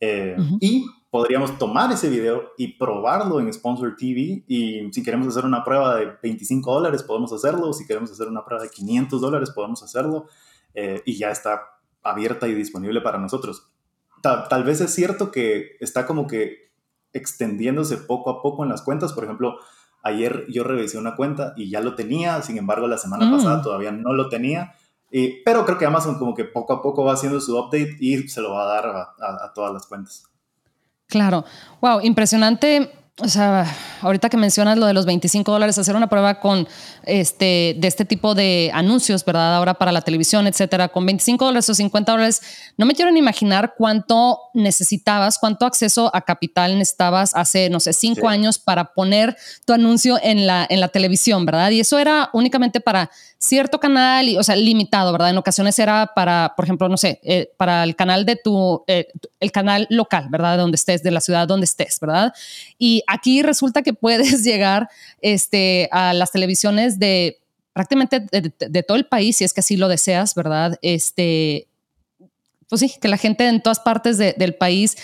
Eh, 0.00 0.36
y 0.60 0.86
podríamos 1.14 1.56
tomar 1.58 1.92
ese 1.92 2.10
video 2.10 2.54
y 2.58 2.76
probarlo 2.76 3.38
en 3.38 3.52
Sponsor 3.52 3.94
TV. 3.94 4.42
Y 4.48 4.92
si 4.92 5.04
queremos 5.04 5.28
hacer 5.28 5.44
una 5.44 5.62
prueba 5.62 5.94
de 5.94 6.16
25 6.20 6.74
dólares, 6.74 7.04
podemos 7.04 7.32
hacerlo. 7.32 7.72
Si 7.72 7.86
queremos 7.86 8.10
hacer 8.10 8.26
una 8.26 8.44
prueba 8.44 8.64
de 8.64 8.70
500 8.70 9.20
dólares, 9.20 9.50
podemos 9.50 9.80
hacerlo. 9.84 10.26
Eh, 10.74 11.02
y 11.04 11.16
ya 11.16 11.30
está 11.30 11.62
abierta 12.02 12.48
y 12.48 12.54
disponible 12.54 13.00
para 13.00 13.18
nosotros 13.18 13.70
tal, 14.48 14.64
vez 14.64 14.80
es 14.80 14.94
cierto 14.94 15.30
que 15.30 15.76
está 15.80 16.06
como 16.06 16.26
que 16.26 16.70
extendiéndose 17.12 17.98
poco 17.98 18.30
a 18.30 18.42
poco 18.42 18.62
en 18.62 18.70
las 18.70 18.82
cuentas. 18.82 19.12
Por 19.12 19.24
ejemplo, 19.24 19.58
ayer 20.02 20.46
yo 20.48 20.64
revisé 20.64 20.98
una 20.98 21.14
cuenta 21.14 21.52
y 21.56 21.70
ya 21.70 21.80
lo 21.80 21.94
tenía, 21.94 22.40
sin 22.42 22.56
embargo 22.56 22.88
la 22.88 22.98
semana 22.98 23.30
pasada 23.30 23.58
mm. 23.58 23.62
todavía 23.62 23.92
no 23.92 24.14
lo 24.14 24.28
tenía. 24.28 24.74
pero 25.44 25.64
creo 25.64 25.78
que 25.78 25.86
Amazon 25.86 26.18
como 26.18 26.34
que 26.34 26.44
poco 26.44 26.72
a 26.72 26.82
poco 26.82 27.04
va 27.04 27.12
haciendo 27.12 27.40
su 27.40 27.56
update 27.58 27.96
y 28.00 28.28
se 28.28 28.40
lo 28.40 28.52
va 28.52 28.62
a 28.62 28.66
dar 28.66 28.86
a 29.20 29.52
todas 29.54 29.72
las 29.72 29.86
cuentas. 29.86 30.33
Claro, 31.08 31.44
wow, 31.80 32.00
impresionante 32.02 32.90
o 33.20 33.28
sea, 33.28 33.64
ahorita 34.00 34.28
que 34.28 34.36
mencionas 34.36 34.76
lo 34.76 34.86
de 34.86 34.92
los 34.92 35.06
25 35.06 35.52
dólares, 35.52 35.78
hacer 35.78 35.94
una 35.94 36.08
prueba 36.08 36.40
con 36.40 36.66
este, 37.04 37.76
de 37.78 37.86
este 37.86 38.04
tipo 38.04 38.34
de 38.34 38.72
anuncios, 38.74 39.24
¿verdad? 39.24 39.54
Ahora 39.54 39.74
para 39.74 39.92
la 39.92 40.02
televisión, 40.02 40.48
etcétera, 40.48 40.88
con 40.88 41.06
25 41.06 41.44
dólares 41.44 41.70
o 41.70 41.74
50 41.74 42.10
dólares, 42.10 42.42
no 42.76 42.86
me 42.86 42.94
quiero 42.94 43.12
ni 43.12 43.20
imaginar 43.20 43.74
cuánto 43.78 44.40
necesitabas, 44.52 45.38
cuánto 45.38 45.64
acceso 45.64 46.10
a 46.12 46.22
capital 46.22 46.76
necesitabas 46.76 47.36
hace, 47.36 47.70
no 47.70 47.78
sé, 47.78 47.92
cinco 47.92 48.28
años 48.28 48.58
para 48.58 48.94
poner 48.94 49.36
tu 49.64 49.72
anuncio 49.72 50.18
en 50.20 50.48
la, 50.48 50.66
en 50.68 50.80
la 50.80 50.88
televisión, 50.88 51.46
¿verdad? 51.46 51.70
Y 51.70 51.78
eso 51.78 52.00
era 52.00 52.30
únicamente 52.32 52.80
para 52.80 53.12
cierto 53.44 53.78
canal, 53.78 54.28
y, 54.28 54.36
o 54.36 54.42
sea, 54.42 54.56
limitado, 54.56 55.12
¿verdad? 55.12 55.30
En 55.30 55.38
ocasiones 55.38 55.78
era 55.78 56.12
para, 56.14 56.54
por 56.56 56.64
ejemplo, 56.64 56.88
no 56.88 56.96
sé, 56.96 57.20
eh, 57.22 57.50
para 57.56 57.84
el 57.84 57.96
canal 57.96 58.24
de 58.24 58.36
tu, 58.36 58.82
eh, 58.86 59.08
el 59.40 59.52
canal 59.52 59.86
local, 59.90 60.28
¿verdad? 60.30 60.52
De 60.52 60.62
donde 60.62 60.76
estés, 60.76 61.02
de 61.02 61.10
la 61.10 61.20
ciudad 61.20 61.46
donde 61.46 61.64
estés, 61.64 62.00
¿verdad? 62.00 62.32
Y 62.78 63.02
aquí 63.06 63.42
resulta 63.42 63.82
que 63.82 63.92
puedes 63.94 64.42
llegar 64.42 64.88
este, 65.20 65.88
a 65.92 66.14
las 66.14 66.32
televisiones 66.32 66.98
de 66.98 67.38
prácticamente 67.72 68.20
de, 68.20 68.82
todo 68.84 68.96
el 68.96 69.06
país, 69.06 69.36
si 69.36 69.44
es 69.44 69.52
que 69.52 69.60
así 69.60 69.76
lo 69.76 69.88
deseas, 69.88 70.36
¿verdad? 70.36 70.78
Este, 70.80 71.66
pues 72.68 72.80
sí, 72.80 72.92
que 73.00 73.08
la 73.08 73.16
gente 73.16 73.46
en 73.46 73.62
todas 73.62 73.80
partes 73.80 74.18
del 74.18 74.54
país 74.54 74.96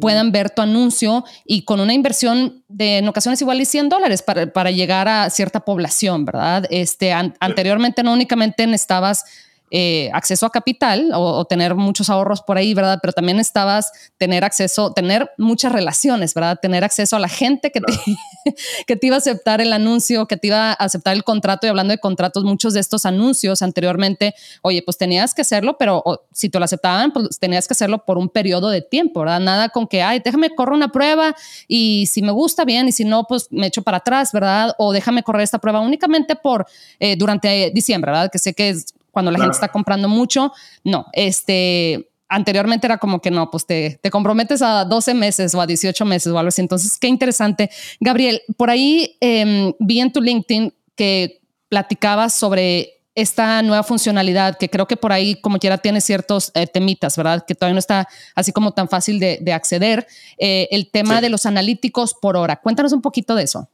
puedan 0.00 0.32
ver 0.32 0.50
tu 0.50 0.62
anuncio 0.62 1.24
y 1.44 1.62
con 1.62 1.80
una 1.80 1.94
inversión 1.94 2.64
de 2.68 2.98
en 2.98 3.08
ocasiones 3.08 3.40
igual 3.40 3.60
y 3.60 3.64
100 3.64 3.88
dólares 3.88 4.22
para, 4.22 4.52
para 4.52 4.70
llegar 4.70 5.08
a 5.08 5.30
cierta 5.30 5.60
población, 5.60 6.24
¿verdad? 6.24 6.66
Este, 6.70 7.12
anteriormente 7.12 8.02
no 8.02 8.12
únicamente 8.12 8.66
necesitabas 8.66 9.24
eh, 9.70 10.10
acceso 10.12 10.46
a 10.46 10.50
capital 10.50 11.10
o, 11.14 11.44
tener 11.44 11.74
muchos 11.74 12.10
ahorros 12.10 12.42
por 12.42 12.56
ahí, 12.56 12.74
¿verdad? 12.74 12.98
Pero 13.00 13.12
también 13.12 13.38
estabas 13.38 13.92
tener 14.16 14.44
acceso, 14.44 14.92
tener 14.92 15.30
muchas 15.38 15.72
relaciones, 15.72 16.34
¿verdad? 16.34 16.58
Tener 16.60 16.84
acceso 16.84 17.16
a 17.16 17.18
la 17.18 17.28
gente 17.28 17.70
que, 17.70 17.80
te, 17.80 17.92
que 18.86 18.96
te 18.96 19.06
iba 19.06 19.16
a 19.16 19.18
aceptar 19.18 19.60
el 19.60 19.72
anuncio, 19.72 20.26
que 20.26 20.36
te 20.36 20.48
iba 20.48 20.70
a 20.70 20.72
aceptar 20.72 21.14
el 21.14 21.24
contrato. 21.24 21.66
Y 21.66 21.70
hablando 21.70 21.92
de 21.92 21.98
contratos, 21.98 22.44
muchos 22.44 22.74
de 22.74 22.80
estos 22.80 23.04
anuncios 23.06 23.62
anteriormente, 23.62 24.34
oye, 24.62 24.82
pues 24.82 24.96
tenías 24.98 25.34
que 25.34 25.42
hacerlo, 25.42 25.76
pero 25.78 26.02
si 26.32 26.48
te 26.48 26.58
lo 26.58 26.64
aceptaban, 26.64 27.12
pues 27.12 27.38
tenías 27.38 27.66
que 27.66 27.72
hacerlo 27.72 28.04
por 28.04 28.18
un 28.18 28.28
periodo 28.28 28.70
de 28.70 28.82
tiempo, 28.82 29.20
¿verdad? 29.20 29.40
Nada 29.40 29.68
con 29.68 29.86
que, 29.86 30.02
ay, 30.02 30.20
déjame 30.24 30.54
correr 30.54 30.74
una 30.74 30.88
prueba 30.92 31.34
y 31.66 32.06
si 32.06 32.22
me 32.22 32.32
gusta 32.32 32.64
bien 32.64 32.88
y 32.88 32.92
si 32.92 33.04
no, 33.04 33.24
pues 33.24 33.48
me 33.50 33.66
echo 33.66 33.82
para 33.82 33.98
atrás, 33.98 34.32
¿verdad? 34.32 34.74
O 34.78 34.92
déjame 34.92 35.22
correr 35.22 35.42
esta 35.42 35.58
prueba 35.58 35.80
únicamente 35.80 36.36
por 36.36 36.66
eh, 37.00 37.16
durante 37.16 37.70
diciembre, 37.74 38.12
¿verdad? 38.12 38.30
Que 38.30 38.38
sé 38.38 38.54
que 38.54 38.70
es 38.70 38.94
cuando 39.18 39.32
la 39.32 39.40
gente 39.40 39.54
está 39.56 39.66
comprando 39.66 40.08
mucho. 40.08 40.52
No, 40.84 41.06
este, 41.12 42.08
anteriormente 42.28 42.86
era 42.86 42.98
como 42.98 43.20
que 43.20 43.32
no, 43.32 43.50
pues 43.50 43.66
te, 43.66 43.98
te, 44.00 44.12
comprometes 44.12 44.62
a 44.62 44.84
12 44.84 45.12
meses 45.14 45.56
o 45.56 45.60
a 45.60 45.66
18 45.66 46.04
meses 46.04 46.32
o 46.32 46.38
algo 46.38 46.50
así. 46.50 46.60
Entonces, 46.60 46.96
qué 47.00 47.08
interesante. 47.08 47.68
Gabriel, 47.98 48.42
por 48.56 48.70
ahí 48.70 49.16
em, 49.20 49.72
vi 49.80 49.98
en 49.98 50.12
tu 50.12 50.20
LinkedIn 50.20 50.72
que 50.94 51.40
platicabas 51.68 52.32
sobre 52.32 53.00
esta 53.16 53.60
nueva 53.62 53.82
funcionalidad 53.82 54.56
que 54.56 54.70
creo 54.70 54.86
que 54.86 54.96
por 54.96 55.10
ahí 55.10 55.34
como 55.40 55.58
quiera 55.58 55.78
tiene 55.78 56.00
ciertos 56.00 56.52
eh, 56.54 56.68
temitas, 56.68 57.16
¿verdad? 57.16 57.44
Que 57.44 57.56
todavía 57.56 57.74
no 57.74 57.80
está 57.80 58.06
así 58.36 58.52
como 58.52 58.70
tan 58.70 58.88
fácil 58.88 59.18
de, 59.18 59.52
acceder. 59.52 60.06
Eh, 60.38 60.68
el 60.70 60.92
tema 60.92 61.20
de 61.20 61.28
los 61.28 61.44
analíticos 61.44 62.14
por 62.14 62.36
hora. 62.36 62.60
Cuéntanos 62.60 62.92
un 62.92 63.02
poquito 63.02 63.34
de 63.34 63.42
eso. 63.42 63.68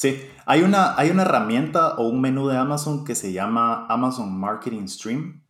Sí, 0.00 0.18
hay 0.46 0.62
una, 0.62 0.98
hay 0.98 1.10
una 1.10 1.24
herramienta 1.24 1.96
o 1.96 2.08
un 2.08 2.22
menú 2.22 2.48
de 2.48 2.56
Amazon 2.56 3.04
que 3.04 3.14
se 3.14 3.34
llama 3.34 3.84
Amazon 3.90 4.34
Marketing 4.34 4.86
Stream. 4.86 5.44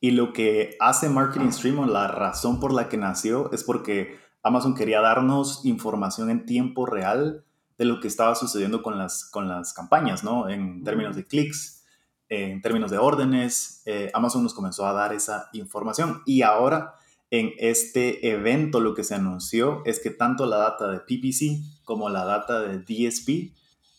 Y 0.00 0.12
lo 0.12 0.32
que 0.32 0.76
hace 0.78 1.08
Marketing 1.08 1.50
Stream 1.50 1.80
o 1.80 1.86
la 1.86 2.06
razón 2.06 2.60
por 2.60 2.72
la 2.72 2.88
que 2.88 2.98
nació 2.98 3.50
es 3.50 3.64
porque 3.64 4.16
Amazon 4.44 4.76
quería 4.76 5.00
darnos 5.00 5.64
información 5.64 6.30
en 6.30 6.46
tiempo 6.46 6.86
real 6.86 7.44
de 7.78 7.84
lo 7.84 7.98
que 7.98 8.06
estaba 8.06 8.36
sucediendo 8.36 8.80
con 8.80 8.96
las, 8.96 9.24
con 9.24 9.48
las 9.48 9.72
campañas, 9.72 10.22
¿no? 10.22 10.48
En 10.48 10.84
términos 10.84 11.16
de 11.16 11.26
clics, 11.26 11.84
en 12.28 12.62
términos 12.62 12.92
de 12.92 12.98
órdenes, 12.98 13.82
eh, 13.86 14.12
Amazon 14.14 14.44
nos 14.44 14.54
comenzó 14.54 14.86
a 14.86 14.92
dar 14.92 15.14
esa 15.14 15.50
información. 15.52 16.22
Y 16.26 16.42
ahora 16.42 16.94
en 17.32 17.50
este 17.58 18.30
evento 18.30 18.78
lo 18.78 18.94
que 18.94 19.02
se 19.02 19.16
anunció 19.16 19.82
es 19.84 19.98
que 19.98 20.10
tanto 20.10 20.46
la 20.46 20.58
data 20.58 20.86
de 20.92 21.00
PPC 21.00 21.82
como 21.82 22.08
la 22.08 22.24
data 22.24 22.60
de 22.60 22.78
DSP, 22.78 23.52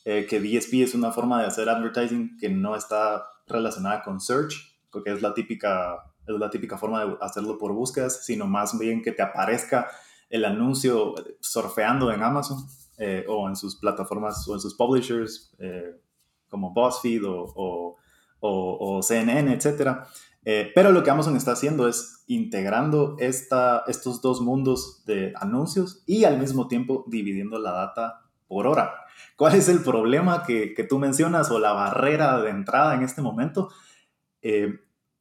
eh, 0.09 0.25
que 0.25 0.39
DSP 0.39 0.75
es 0.75 0.95
una 0.95 1.11
forma 1.11 1.41
de 1.41 1.47
hacer 1.47 1.67
advertising 1.67 2.37
que 2.37 2.47
no 2.47 2.77
está 2.77 3.25
relacionada 3.45 4.03
con 4.03 4.21
search, 4.21 4.53
porque 4.89 5.11
es 5.11 5.21
la 5.21 5.33
típica, 5.33 6.13
es 6.25 6.39
la 6.39 6.49
típica 6.49 6.77
forma 6.77 7.03
de 7.03 7.17
hacerlo 7.19 7.57
por 7.57 7.73
búsquedas, 7.73 8.25
sino 8.25 8.47
más 8.47 8.79
bien 8.79 9.01
que 9.01 9.11
te 9.11 9.21
aparezca 9.21 9.89
el 10.29 10.45
anuncio 10.45 11.13
surfeando 11.41 12.09
en 12.13 12.23
Amazon 12.23 12.57
eh, 12.97 13.25
o 13.27 13.49
en 13.49 13.57
sus 13.57 13.75
plataformas 13.75 14.47
o 14.47 14.53
en 14.53 14.61
sus 14.61 14.75
publishers 14.75 15.53
eh, 15.59 15.99
como 16.47 16.73
BuzzFeed 16.73 17.25
o, 17.25 17.53
o, 17.53 17.97
o, 18.39 19.03
CNN, 19.03 19.51
etc. 19.51 20.05
Eh, 20.45 20.71
pero 20.73 20.93
lo 20.93 21.03
que 21.03 21.09
Amazon 21.09 21.35
está 21.35 21.51
haciendo 21.51 21.89
es 21.89 22.23
integrando 22.27 23.17
esta, 23.19 23.83
estos 23.87 24.21
dos 24.21 24.39
mundos 24.39 25.03
de 25.05 25.33
anuncios 25.35 26.01
y 26.05 26.23
al 26.23 26.39
mismo 26.39 26.69
tiempo 26.69 27.03
dividiendo 27.07 27.59
la 27.59 27.73
data 27.73 28.26
por 28.47 28.67
hora. 28.67 28.93
¿Cuál 29.35 29.55
es 29.55 29.69
el 29.69 29.81
problema 29.81 30.43
que, 30.43 30.73
que 30.73 30.83
tú 30.83 30.99
mencionas 30.99 31.51
o 31.51 31.59
la 31.59 31.73
barrera 31.73 32.39
de 32.41 32.49
entrada 32.49 32.95
en 32.95 33.03
este 33.03 33.21
momento? 33.21 33.69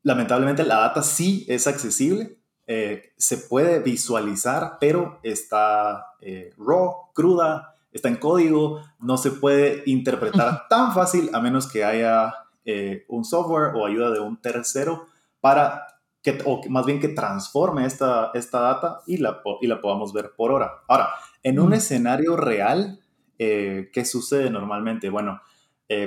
lamentablemente 0.06 0.62
la 0.62 0.76
data 0.76 1.02
sí 1.02 1.45
es 1.49 1.66
accesible, 1.66 2.38
eh, 2.68 3.12
se 3.16 3.38
puede 3.38 3.80
visualizar, 3.80 4.78
pero 4.80 5.21
está 5.25 6.14
eh, 6.21 6.52
raw, 6.56 7.12
cruda, 7.12 7.76
está 7.92 8.09
en 8.09 8.16
código, 8.16 8.80
no 9.00 9.16
se 9.18 9.30
puede 9.30 9.83
interpretar 9.87 10.68
tan 10.68 10.92
fácil 10.92 11.30
a 11.33 11.40
menos 11.40 11.71
que 11.71 11.85
haya 11.85 12.35
eh, 12.64 13.04
un 13.09 13.25
software 13.25 13.73
o 13.75 13.87
ayuda 13.87 14.11
de 14.11 14.21
un 14.21 14.40
tercero 14.40 15.06
para 15.40 15.87
que, 16.23 16.38
o 16.45 16.61
más 16.68 16.87
bien 16.87 17.00
que 17.00 17.09
transforme 17.09 17.85
esta, 17.87 18.30
esta 18.35 18.61
data 18.61 19.00
y 19.06 19.18
la, 19.18 19.42
y 19.61 19.66
la 19.68 19.80
podamos 19.80 20.12
ver 20.12 20.33
por 20.37 20.50
hora. 20.50 20.73
Ahora, 20.88 21.11
en 21.45 21.61
un 21.61 21.73
escenario 21.73 22.37
real, 22.37 23.00
¿qué 23.38 24.05
sucede 24.05 24.50
normalmente? 24.50 25.11
Bueno, 25.11 25.40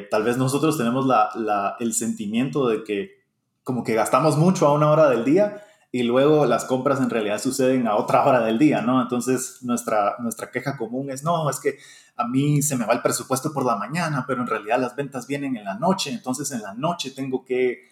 tal 0.09 0.23
vez 0.23 0.37
nosotros 0.37 0.77
tenemos 0.77 1.05
la, 1.05 1.75
el 1.79 1.93
sentimiento 1.93 2.67
de 2.67 2.83
que 2.83 3.19
como 3.63 3.83
que 3.83 3.93
gastamos 3.93 4.37
mucho 4.37 4.67
a 4.67 4.73
una 4.73 4.89
hora 4.89 5.09
del 5.09 5.23
día 5.23 5.63
y 5.91 6.03
luego 6.03 6.45
las 6.45 6.65
compras 6.65 6.99
en 6.99 7.09
realidad 7.09 7.41
suceden 7.41 7.87
a 7.87 7.95
otra 7.95 8.23
hora 8.25 8.41
del 8.41 8.59
día, 8.59 8.81
¿no? 8.81 9.01
Entonces 9.01 9.59
nuestra, 9.61 10.15
nuestra 10.19 10.51
queja 10.51 10.77
común 10.77 11.09
es, 11.09 11.23
no, 11.23 11.49
es 11.49 11.59
que 11.59 11.77
a 12.15 12.27
mí 12.27 12.61
se 12.61 12.75
me 12.75 12.85
va 12.85 12.93
el 12.93 13.01
presupuesto 13.01 13.51
por 13.51 13.65
la 13.65 13.75
mañana, 13.75 14.25
pero 14.27 14.41
en 14.41 14.47
realidad 14.47 14.79
las 14.79 14.95
ventas 14.95 15.25
vienen 15.25 15.55
en 15.55 15.65
la 15.65 15.75
noche, 15.75 16.11
entonces 16.11 16.51
en 16.51 16.61
la 16.61 16.73
noche 16.75 17.11
tengo 17.11 17.43
que, 17.43 17.87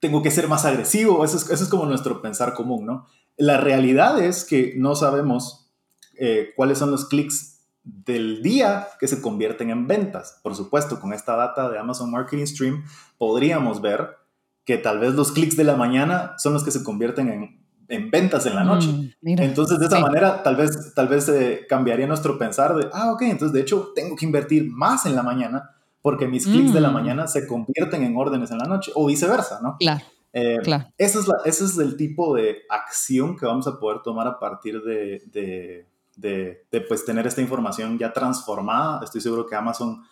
tengo 0.00 0.22
que 0.22 0.32
ser 0.32 0.48
más 0.48 0.64
agresivo, 0.64 1.24
eso 1.24 1.36
es, 1.36 1.48
eso 1.48 1.64
es 1.64 1.70
como 1.70 1.86
nuestro 1.86 2.20
pensar 2.20 2.54
común, 2.54 2.86
¿no? 2.86 3.06
La 3.36 3.58
realidad 3.58 4.18
es 4.18 4.44
que 4.44 4.74
no 4.76 4.96
sabemos 4.96 5.70
eh, 6.18 6.52
cuáles 6.56 6.78
son 6.78 6.90
los 6.90 7.04
clics 7.04 7.55
del 7.86 8.42
día 8.42 8.88
que 8.98 9.06
se 9.06 9.22
convierten 9.22 9.70
en 9.70 9.86
ventas. 9.86 10.40
Por 10.42 10.54
supuesto, 10.54 11.00
con 11.00 11.12
esta 11.12 11.36
data 11.36 11.70
de 11.70 11.78
Amazon 11.78 12.10
Marketing 12.10 12.44
Stream 12.44 12.84
podríamos 13.16 13.80
ver 13.80 14.16
que 14.64 14.76
tal 14.76 14.98
vez 14.98 15.14
los 15.14 15.30
clics 15.30 15.56
de 15.56 15.64
la 15.64 15.76
mañana 15.76 16.34
son 16.38 16.52
los 16.52 16.64
que 16.64 16.72
se 16.72 16.82
convierten 16.82 17.28
en, 17.28 17.64
en 17.88 18.10
ventas 18.10 18.44
en 18.46 18.56
la 18.56 18.64
mm, 18.64 18.66
noche. 18.66 19.16
entonces, 19.22 19.78
de 19.78 19.86
esa 19.86 20.00
manera, 20.00 20.42
tal 20.42 20.56
vez, 20.56 20.92
tal 20.94 21.06
vez 21.06 21.28
eh, 21.28 21.64
cambiaría 21.68 22.08
nuestro 22.08 22.36
pensar 22.36 22.74
de, 22.74 22.88
ah, 22.92 23.12
ok, 23.12 23.22
entonces 23.22 23.52
de 23.52 23.60
hecho 23.60 23.92
tengo 23.94 24.16
que 24.16 24.26
invertir 24.26 24.68
más 24.68 25.06
en 25.06 25.14
la 25.14 25.22
mañana 25.22 25.70
porque 26.02 26.26
mis 26.26 26.46
clics 26.46 26.72
de 26.72 26.80
la 26.80 26.90
mm. 26.90 26.94
mañana 26.94 27.26
se 27.28 27.46
convierten 27.46 28.02
en 28.02 28.16
órdenes 28.16 28.50
en 28.50 28.58
la 28.58 28.66
noche 28.66 28.92
o 28.94 29.06
viceversa, 29.06 29.60
¿no? 29.62 29.76
Claro. 29.78 30.04
Eh, 30.32 30.58
claro. 30.62 30.86
Ese, 30.98 31.18
es 31.18 31.28
la, 31.28 31.36
ese 31.44 31.64
es 31.64 31.78
el 31.78 31.96
tipo 31.96 32.34
de 32.34 32.58
acción 32.68 33.36
que 33.36 33.46
vamos 33.46 33.66
a 33.66 33.78
poder 33.78 34.02
tomar 34.02 34.26
a 34.26 34.38
partir 34.38 34.82
de, 34.82 35.22
de, 35.32 35.88
de, 36.16 36.66
de 36.70 36.80
pues, 36.80 37.04
tener 37.04 37.26
esta 37.26 37.40
información 37.40 37.98
ya 37.98 38.12
transformada. 38.12 39.04
Estoy 39.04 39.20
seguro 39.20 39.46
que 39.46 39.54
Amazon 39.54 40.02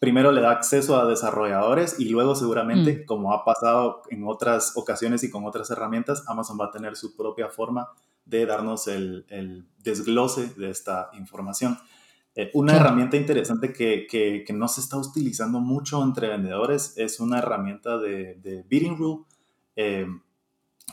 primero 0.00 0.32
le 0.32 0.40
da 0.40 0.50
acceso 0.50 0.98
a 0.98 1.06
desarrolladores 1.06 2.00
y 2.00 2.08
luego 2.08 2.34
seguramente, 2.34 3.02
mm. 3.02 3.06
como 3.06 3.32
ha 3.32 3.44
pasado 3.44 4.02
en 4.08 4.26
otras 4.26 4.72
ocasiones 4.74 5.22
y 5.22 5.30
con 5.30 5.44
otras 5.44 5.70
herramientas, 5.70 6.24
Amazon 6.26 6.58
va 6.58 6.66
a 6.66 6.70
tener 6.70 6.96
su 6.96 7.14
propia 7.14 7.50
forma 7.50 7.90
de 8.24 8.46
darnos 8.46 8.88
el, 8.88 9.66
desglose 9.78 10.54
de 10.56 10.70
esta 10.70 11.10
información. 11.12 11.78
Eh, 12.34 12.50
una 12.54 12.76
herramienta 12.76 13.16
interesante 13.16 13.72
que, 13.72 14.06
que, 14.08 14.52
no 14.54 14.68
se 14.68 14.80
está 14.80 14.96
utilizando 14.96 15.60
mucho 15.60 16.02
entre 16.02 16.28
vendedores 16.28 16.94
es 16.96 17.20
una 17.20 17.38
herramienta 17.38 17.98
de, 17.98 18.64
bidding 18.68 18.96
rule, 18.96 19.24
eh, 19.76 20.06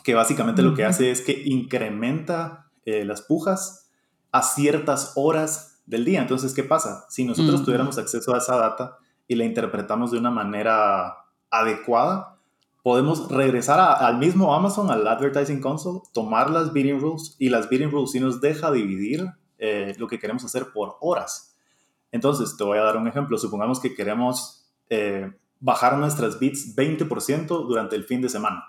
que 0.03 0.15
básicamente 0.15 0.61
lo 0.61 0.73
que 0.73 0.83
hace 0.83 1.11
es 1.11 1.21
que 1.21 1.43
incrementa 1.45 2.71
eh, 2.85 3.05
las 3.05 3.21
pujas 3.21 3.86
a 4.37 4.43
ciertas 4.43 5.13
horas 5.15 5.81
del 5.87 6.05
día. 6.05 6.21
Entonces, 6.21 6.53
¿qué 6.53 6.63
pasa? 6.63 7.05
Si 7.09 7.25
nosotros 7.25 7.63
tuviéramos 7.63 7.97
acceso 7.97 8.35
a 8.35 8.37
esa 8.37 8.55
data 8.57 8.97
y 9.27 9.35
la 9.35 9.45
interpretamos 9.45 10.11
de 10.11 10.19
una 10.19 10.29
manera 10.29 11.15
adecuada, 11.49 12.37
podemos 12.83 13.29
regresar 13.31 13.79
al 13.79 14.17
mismo 14.17 14.53
Amazon, 14.53 14.91
al 14.91 15.07
Advertising 15.07 15.59
Console, 15.59 16.01
tomar 16.13 16.51
las 16.51 16.71
bidding 16.71 16.99
rules 16.99 17.35
y 17.39 17.49
las 17.49 17.67
bidding 17.67 17.89
rules 17.89 18.11
sí 18.11 18.19
nos 18.19 18.39
deja 18.39 18.71
dividir 18.71 19.25
eh, 19.57 19.95
lo 19.97 20.07
que 20.07 20.19
queremos 20.19 20.45
hacer 20.45 20.67
por 20.71 20.97
horas. 21.01 21.57
Entonces, 22.11 22.55
te 22.57 22.63
voy 22.63 22.77
a 22.77 22.83
dar 22.83 22.97
un 22.97 23.07
ejemplo. 23.07 23.37
Supongamos 23.37 23.79
que 23.79 23.95
queremos 23.95 24.69
eh, 24.89 25.31
bajar 25.59 25.97
nuestras 25.97 26.39
bits 26.39 26.75
20% 26.75 27.47
durante 27.67 27.95
el 27.95 28.03
fin 28.03 28.21
de 28.21 28.29
semana. 28.29 28.63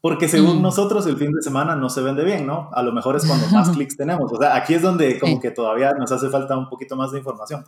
Porque 0.00 0.28
según 0.28 0.58
mm. 0.58 0.62
nosotros 0.62 1.06
el 1.06 1.16
fin 1.16 1.32
de 1.32 1.42
semana 1.42 1.76
no 1.76 1.90
se 1.90 2.00
vende 2.00 2.24
bien, 2.24 2.46
¿no? 2.46 2.70
A 2.72 2.82
lo 2.82 2.92
mejor 2.92 3.16
es 3.16 3.26
cuando 3.26 3.46
más 3.48 3.68
clics 3.74 3.96
tenemos. 3.96 4.32
O 4.32 4.36
sea, 4.36 4.56
aquí 4.56 4.74
es 4.74 4.82
donde 4.82 5.18
como 5.18 5.40
que 5.40 5.50
todavía 5.50 5.92
nos 5.92 6.10
hace 6.10 6.28
falta 6.30 6.56
un 6.56 6.68
poquito 6.68 6.96
más 6.96 7.12
de 7.12 7.18
información. 7.18 7.64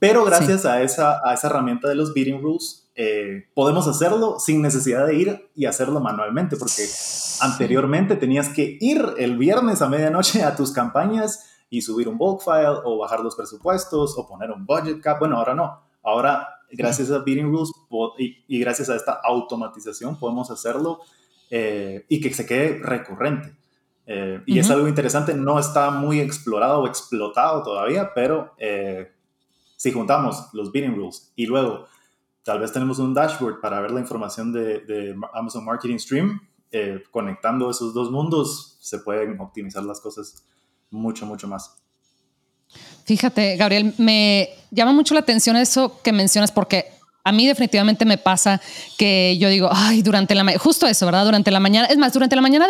Pero 0.00 0.24
gracias 0.24 0.64
a, 0.64 0.82
esa, 0.82 1.20
a 1.24 1.34
esa 1.34 1.48
herramienta 1.48 1.88
de 1.88 1.96
los 1.96 2.14
bidding 2.14 2.40
rules, 2.40 2.88
eh, 2.94 3.48
podemos 3.54 3.88
hacerlo 3.88 4.38
sin 4.38 4.62
necesidad 4.62 5.06
de 5.06 5.14
ir 5.14 5.50
y 5.56 5.66
hacerlo 5.66 6.00
manualmente, 6.00 6.56
porque 6.56 6.84
anteriormente 7.40 8.16
tenías 8.16 8.48
que 8.48 8.78
ir 8.80 9.04
el 9.18 9.38
viernes 9.38 9.82
a 9.82 9.88
medianoche 9.88 10.44
a 10.44 10.54
tus 10.54 10.72
campañas 10.72 11.50
y 11.68 11.82
subir 11.82 12.08
un 12.08 12.16
bulk 12.16 12.42
file 12.42 12.78
o 12.84 12.98
bajar 12.98 13.20
los 13.20 13.34
presupuestos 13.34 14.16
o 14.16 14.26
poner 14.26 14.52
un 14.52 14.66
budget 14.66 15.00
cap. 15.00 15.18
Bueno, 15.18 15.36
ahora 15.36 15.54
no. 15.54 15.80
Ahora, 16.04 16.48
gracias 16.70 17.10
a 17.10 17.18
bidding 17.18 17.50
rules 17.50 17.70
y, 18.18 18.44
y 18.46 18.60
gracias 18.60 18.88
a 18.90 18.94
esta 18.94 19.20
automatización, 19.24 20.16
podemos 20.16 20.50
hacerlo 20.50 21.00
eh, 21.50 22.04
y 22.08 22.20
que 22.20 22.32
se 22.32 22.46
quede 22.46 22.78
recurrente. 22.82 23.54
Eh, 24.06 24.40
y 24.46 24.58
es 24.58 24.70
algo 24.70 24.88
interesante, 24.88 25.34
no 25.34 25.58
está 25.58 25.90
muy 25.90 26.20
explorado 26.20 26.80
o 26.80 26.86
explotado 26.86 27.62
todavía, 27.62 28.12
pero 28.14 28.54
eh, 28.58 29.12
si 29.76 29.92
juntamos 29.92 30.48
los 30.54 30.72
bidding 30.72 30.96
rules 30.96 31.32
y 31.36 31.46
luego 31.46 31.86
tal 32.42 32.60
vez 32.60 32.72
tenemos 32.72 32.98
un 32.98 33.12
dashboard 33.12 33.60
para 33.60 33.80
ver 33.80 33.90
la 33.90 34.00
información 34.00 34.52
de, 34.52 34.80
de 34.80 35.14
Amazon 35.34 35.64
Marketing 35.64 35.98
Stream, 35.98 36.40
conectando 37.10 37.70
esos 37.70 37.92
dos 37.94 38.10
mundos 38.10 38.78
se 38.80 38.98
pueden 38.98 39.38
optimizar 39.40 39.82
las 39.84 40.00
cosas 40.00 40.46
mucho, 40.90 41.26
mucho 41.26 41.46
más. 41.48 41.76
Fíjate, 43.04 43.56
Gabriel, 43.56 43.94
me 43.98 44.50
llama 44.70 44.92
mucho 44.92 45.14
la 45.14 45.20
atención 45.20 45.56
eso 45.56 46.00
que 46.02 46.12
mencionas 46.12 46.52
porque 46.52 46.97
a 47.28 47.32
mí 47.32 47.46
definitivamente 47.46 48.06
me 48.06 48.16
pasa 48.16 48.58
que 48.96 49.36
yo 49.38 49.50
digo, 49.50 49.68
ay, 49.70 50.00
durante 50.00 50.34
la 50.34 50.44
mañana, 50.44 50.58
justo 50.58 50.86
eso, 50.86 51.04
¿verdad? 51.04 51.26
Durante 51.26 51.50
la 51.50 51.60
mañana, 51.60 51.86
es 51.86 51.98
más, 51.98 52.14
durante 52.14 52.34
la 52.34 52.40
mañana 52.40 52.66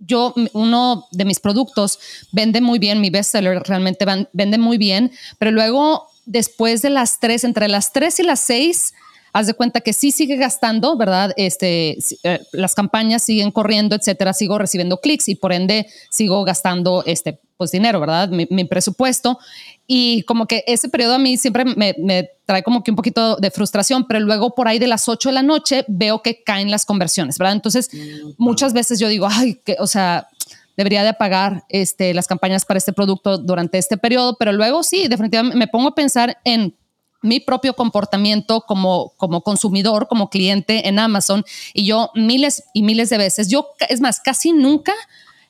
yo, 0.00 0.34
uno 0.52 1.06
de 1.12 1.24
mis 1.24 1.40
productos 1.40 1.98
vende 2.30 2.60
muy 2.60 2.78
bien, 2.78 3.00
mi 3.00 3.08
bestseller 3.08 3.62
realmente 3.62 4.04
vende 4.32 4.58
muy 4.58 4.76
bien, 4.76 5.12
pero 5.38 5.50
luego 5.50 6.08
después 6.26 6.82
de 6.82 6.90
las 6.90 7.20
tres, 7.20 7.44
entre 7.44 7.68
las 7.68 7.92
tres 7.92 8.20
y 8.20 8.22
las 8.22 8.40
seis, 8.40 8.92
haz 9.32 9.46
de 9.46 9.54
cuenta 9.54 9.80
que 9.80 9.92
sí 9.92 10.12
sigue 10.12 10.36
gastando, 10.36 10.96
¿verdad? 10.96 11.32
Este, 11.36 11.96
eh, 12.24 12.40
las 12.52 12.74
campañas 12.74 13.22
siguen 13.22 13.50
corriendo, 13.50 13.96
etcétera, 13.96 14.32
sigo 14.32 14.58
recibiendo 14.58 14.98
clics 14.98 15.28
y 15.28 15.34
por 15.34 15.52
ende 15.52 15.86
sigo 16.10 16.44
gastando 16.44 17.02
este, 17.06 17.40
pues 17.56 17.70
dinero, 17.70 18.00
¿verdad? 18.00 18.28
Mi, 18.28 18.64
presupuesto. 18.64 19.38
Y 19.86 20.22
como 20.24 20.46
que 20.46 20.64
ese 20.66 20.88
periodo 20.88 21.14
a 21.14 21.18
mí 21.18 21.36
siempre 21.36 21.64
me, 21.64 21.94
me, 21.98 22.30
trae 22.44 22.62
como 22.62 22.82
que 22.82 22.90
un 22.90 22.96
poquito 22.96 23.36
de 23.36 23.50
frustración, 23.50 24.06
pero 24.06 24.20
luego 24.20 24.54
por 24.54 24.68
ahí 24.68 24.78
de 24.78 24.86
las 24.86 25.08
8 25.08 25.30
de 25.30 25.34
la 25.34 25.42
noche 25.42 25.84
veo 25.88 26.22
que 26.22 26.42
caen 26.42 26.70
las 26.70 26.84
conversiones, 26.84 27.38
¿verdad? 27.38 27.54
Entonces, 27.54 27.90
muchas 28.36 28.72
veces 28.72 28.98
yo 28.98 29.08
digo, 29.08 29.28
ay, 29.30 29.60
que, 29.64 29.76
o 29.78 29.86
sea, 29.86 30.28
debería 30.76 31.02
de 31.02 31.10
apagar 31.10 31.64
este, 31.68 32.14
las 32.14 32.26
campañas 32.26 32.64
para 32.64 32.78
este 32.78 32.92
producto 32.92 33.38
durante 33.38 33.78
este 33.78 33.96
periodo, 33.96 34.36
pero 34.38 34.52
luego 34.52 34.82
sí, 34.82 35.08
definitivamente 35.08 35.56
me 35.56 35.68
pongo 35.68 35.88
a 35.88 35.94
pensar 35.94 36.38
en 36.44 36.74
mi 37.22 37.40
propio 37.40 37.74
comportamiento 37.74 38.62
como, 38.62 39.14
como 39.16 39.42
consumidor, 39.42 40.08
como 40.08 40.28
cliente 40.28 40.88
en 40.88 40.98
Amazon. 40.98 41.44
Y 41.72 41.86
yo 41.86 42.10
miles 42.14 42.64
y 42.74 42.82
miles 42.82 43.10
de 43.10 43.18
veces, 43.18 43.48
yo 43.48 43.68
es 43.88 44.00
más, 44.00 44.20
casi 44.20 44.52
nunca 44.52 44.92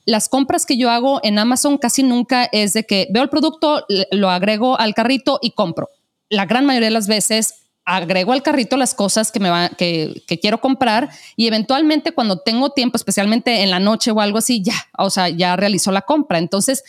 las 0.04 0.28
compras 0.28 0.66
que 0.66 0.76
yo 0.76 0.90
hago 0.90 1.20
en 1.22 1.38
Amazon 1.38 1.78
casi 1.78 2.02
nunca 2.02 2.44
es 2.50 2.72
de 2.72 2.84
que 2.84 3.06
veo 3.10 3.22
el 3.22 3.28
producto, 3.28 3.84
lo 4.10 4.30
agrego 4.30 4.78
al 4.78 4.94
carrito 4.94 5.38
y 5.40 5.52
compro. 5.52 5.90
La 6.28 6.46
gran 6.46 6.66
mayoría 6.66 6.88
de 6.88 6.94
las 6.94 7.06
veces 7.06 7.54
agrego 7.84 8.32
al 8.32 8.42
carrito 8.42 8.76
las 8.76 8.94
cosas 8.94 9.30
que 9.30 9.40
me 9.40 9.50
va, 9.50 9.68
que, 9.70 10.22
quiero 10.40 10.60
comprar 10.60 11.10
y 11.36 11.46
eventualmente 11.46 12.12
cuando 12.12 12.38
tengo 12.38 12.70
tiempo, 12.70 12.96
especialmente 12.96 13.62
en 13.62 13.70
la 13.70 13.80
noche 13.80 14.10
o 14.10 14.20
algo 14.20 14.38
así, 14.38 14.62
ya, 14.62 14.74
o 14.98 15.10
sea, 15.10 15.28
ya 15.28 15.56
realizó 15.56 15.92
la 15.92 16.02
compra. 16.02 16.38
Entonces 16.38 16.84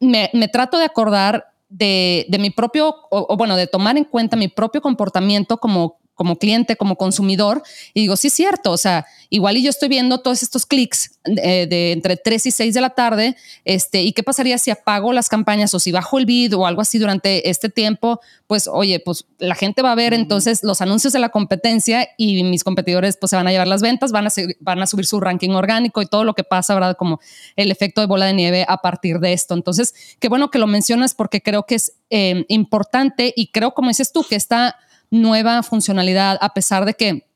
me 0.00 0.48
trato 0.48 0.78
de 0.78 0.84
acordar 0.84 1.55
de, 1.68 2.26
de 2.28 2.38
mi 2.38 2.50
propio, 2.50 2.94
o, 3.10 3.36
bueno, 3.36 3.56
de 3.56 3.66
tomar 3.66 3.96
en 3.96 4.04
cuenta 4.04 4.36
mi 4.36 4.48
propio 4.48 4.80
comportamiento 4.80 5.58
como 5.58 5.98
como 6.16 6.36
cliente, 6.36 6.76
como 6.76 6.96
consumidor, 6.96 7.62
y 7.94 8.00
digo, 8.00 8.16
sí 8.16 8.28
es 8.28 8.34
cierto, 8.34 8.72
o 8.72 8.76
sea, 8.76 9.06
igual 9.30 9.56
y 9.58 9.62
yo 9.62 9.70
estoy 9.70 9.88
viendo 9.88 10.18
todos 10.18 10.42
estos 10.42 10.66
clics 10.66 11.18
eh, 11.24 11.66
de, 11.68 11.92
entre 11.92 12.16
3 12.16 12.46
y 12.46 12.50
6 12.50 12.74
de 12.74 12.80
la 12.80 12.90
tarde, 12.90 13.36
este, 13.64 14.02
y 14.02 14.12
qué 14.12 14.22
pasaría 14.22 14.58
si 14.58 14.70
apago 14.70 15.12
las 15.12 15.28
campañas 15.28 15.72
o 15.74 15.78
si 15.78 15.92
bajo 15.92 16.18
el 16.18 16.26
bid 16.26 16.56
o 16.56 16.66
algo 16.66 16.80
así 16.80 16.98
durante 16.98 17.48
este 17.48 17.68
tiempo, 17.68 18.20
pues 18.46 18.66
oye, 18.66 18.98
pues 18.98 19.26
la 19.38 19.54
gente 19.54 19.82
va 19.82 19.92
a 19.92 19.94
ver 19.94 20.14
entonces 20.14 20.62
los 20.62 20.80
anuncios 20.80 21.12
de 21.12 21.18
la 21.18 21.28
competencia 21.28 22.08
y 22.16 22.42
mis 22.44 22.64
competidores 22.64 23.16
pues 23.18 23.30
se 23.30 23.36
van 23.36 23.46
a 23.46 23.50
llevar 23.50 23.68
las 23.68 23.82
ventas, 23.82 24.10
van 24.10 24.26
a, 24.26 24.30
van 24.60 24.82
a 24.82 24.86
subir 24.86 25.04
su 25.04 25.20
ranking 25.20 25.50
orgánico 25.50 26.00
y 26.00 26.06
todo 26.06 26.24
lo 26.24 26.34
que 26.34 26.44
pasa, 26.44 26.74
¿verdad? 26.74 26.96
Como 26.96 27.20
el 27.56 27.70
efecto 27.70 28.00
de 28.00 28.06
bola 28.06 28.26
de 28.26 28.32
nieve 28.32 28.64
a 28.66 28.78
partir 28.78 29.18
de 29.18 29.32
esto. 29.32 29.54
Entonces, 29.54 29.94
qué 30.18 30.28
bueno 30.28 30.50
que 30.50 30.58
lo 30.58 30.66
mencionas 30.66 31.14
porque 31.14 31.42
creo 31.42 31.64
que 31.64 31.74
es 31.74 31.92
eh, 32.10 32.44
importante 32.48 33.32
y 33.36 33.48
creo, 33.48 33.74
como 33.74 33.88
dices 33.88 34.12
tú, 34.12 34.24
que 34.24 34.36
está 34.36 34.76
nueva 35.10 35.62
funcionalidad, 35.62 36.38
a 36.40 36.54
pesar 36.54 36.84
de 36.84 36.94
que 36.94 37.28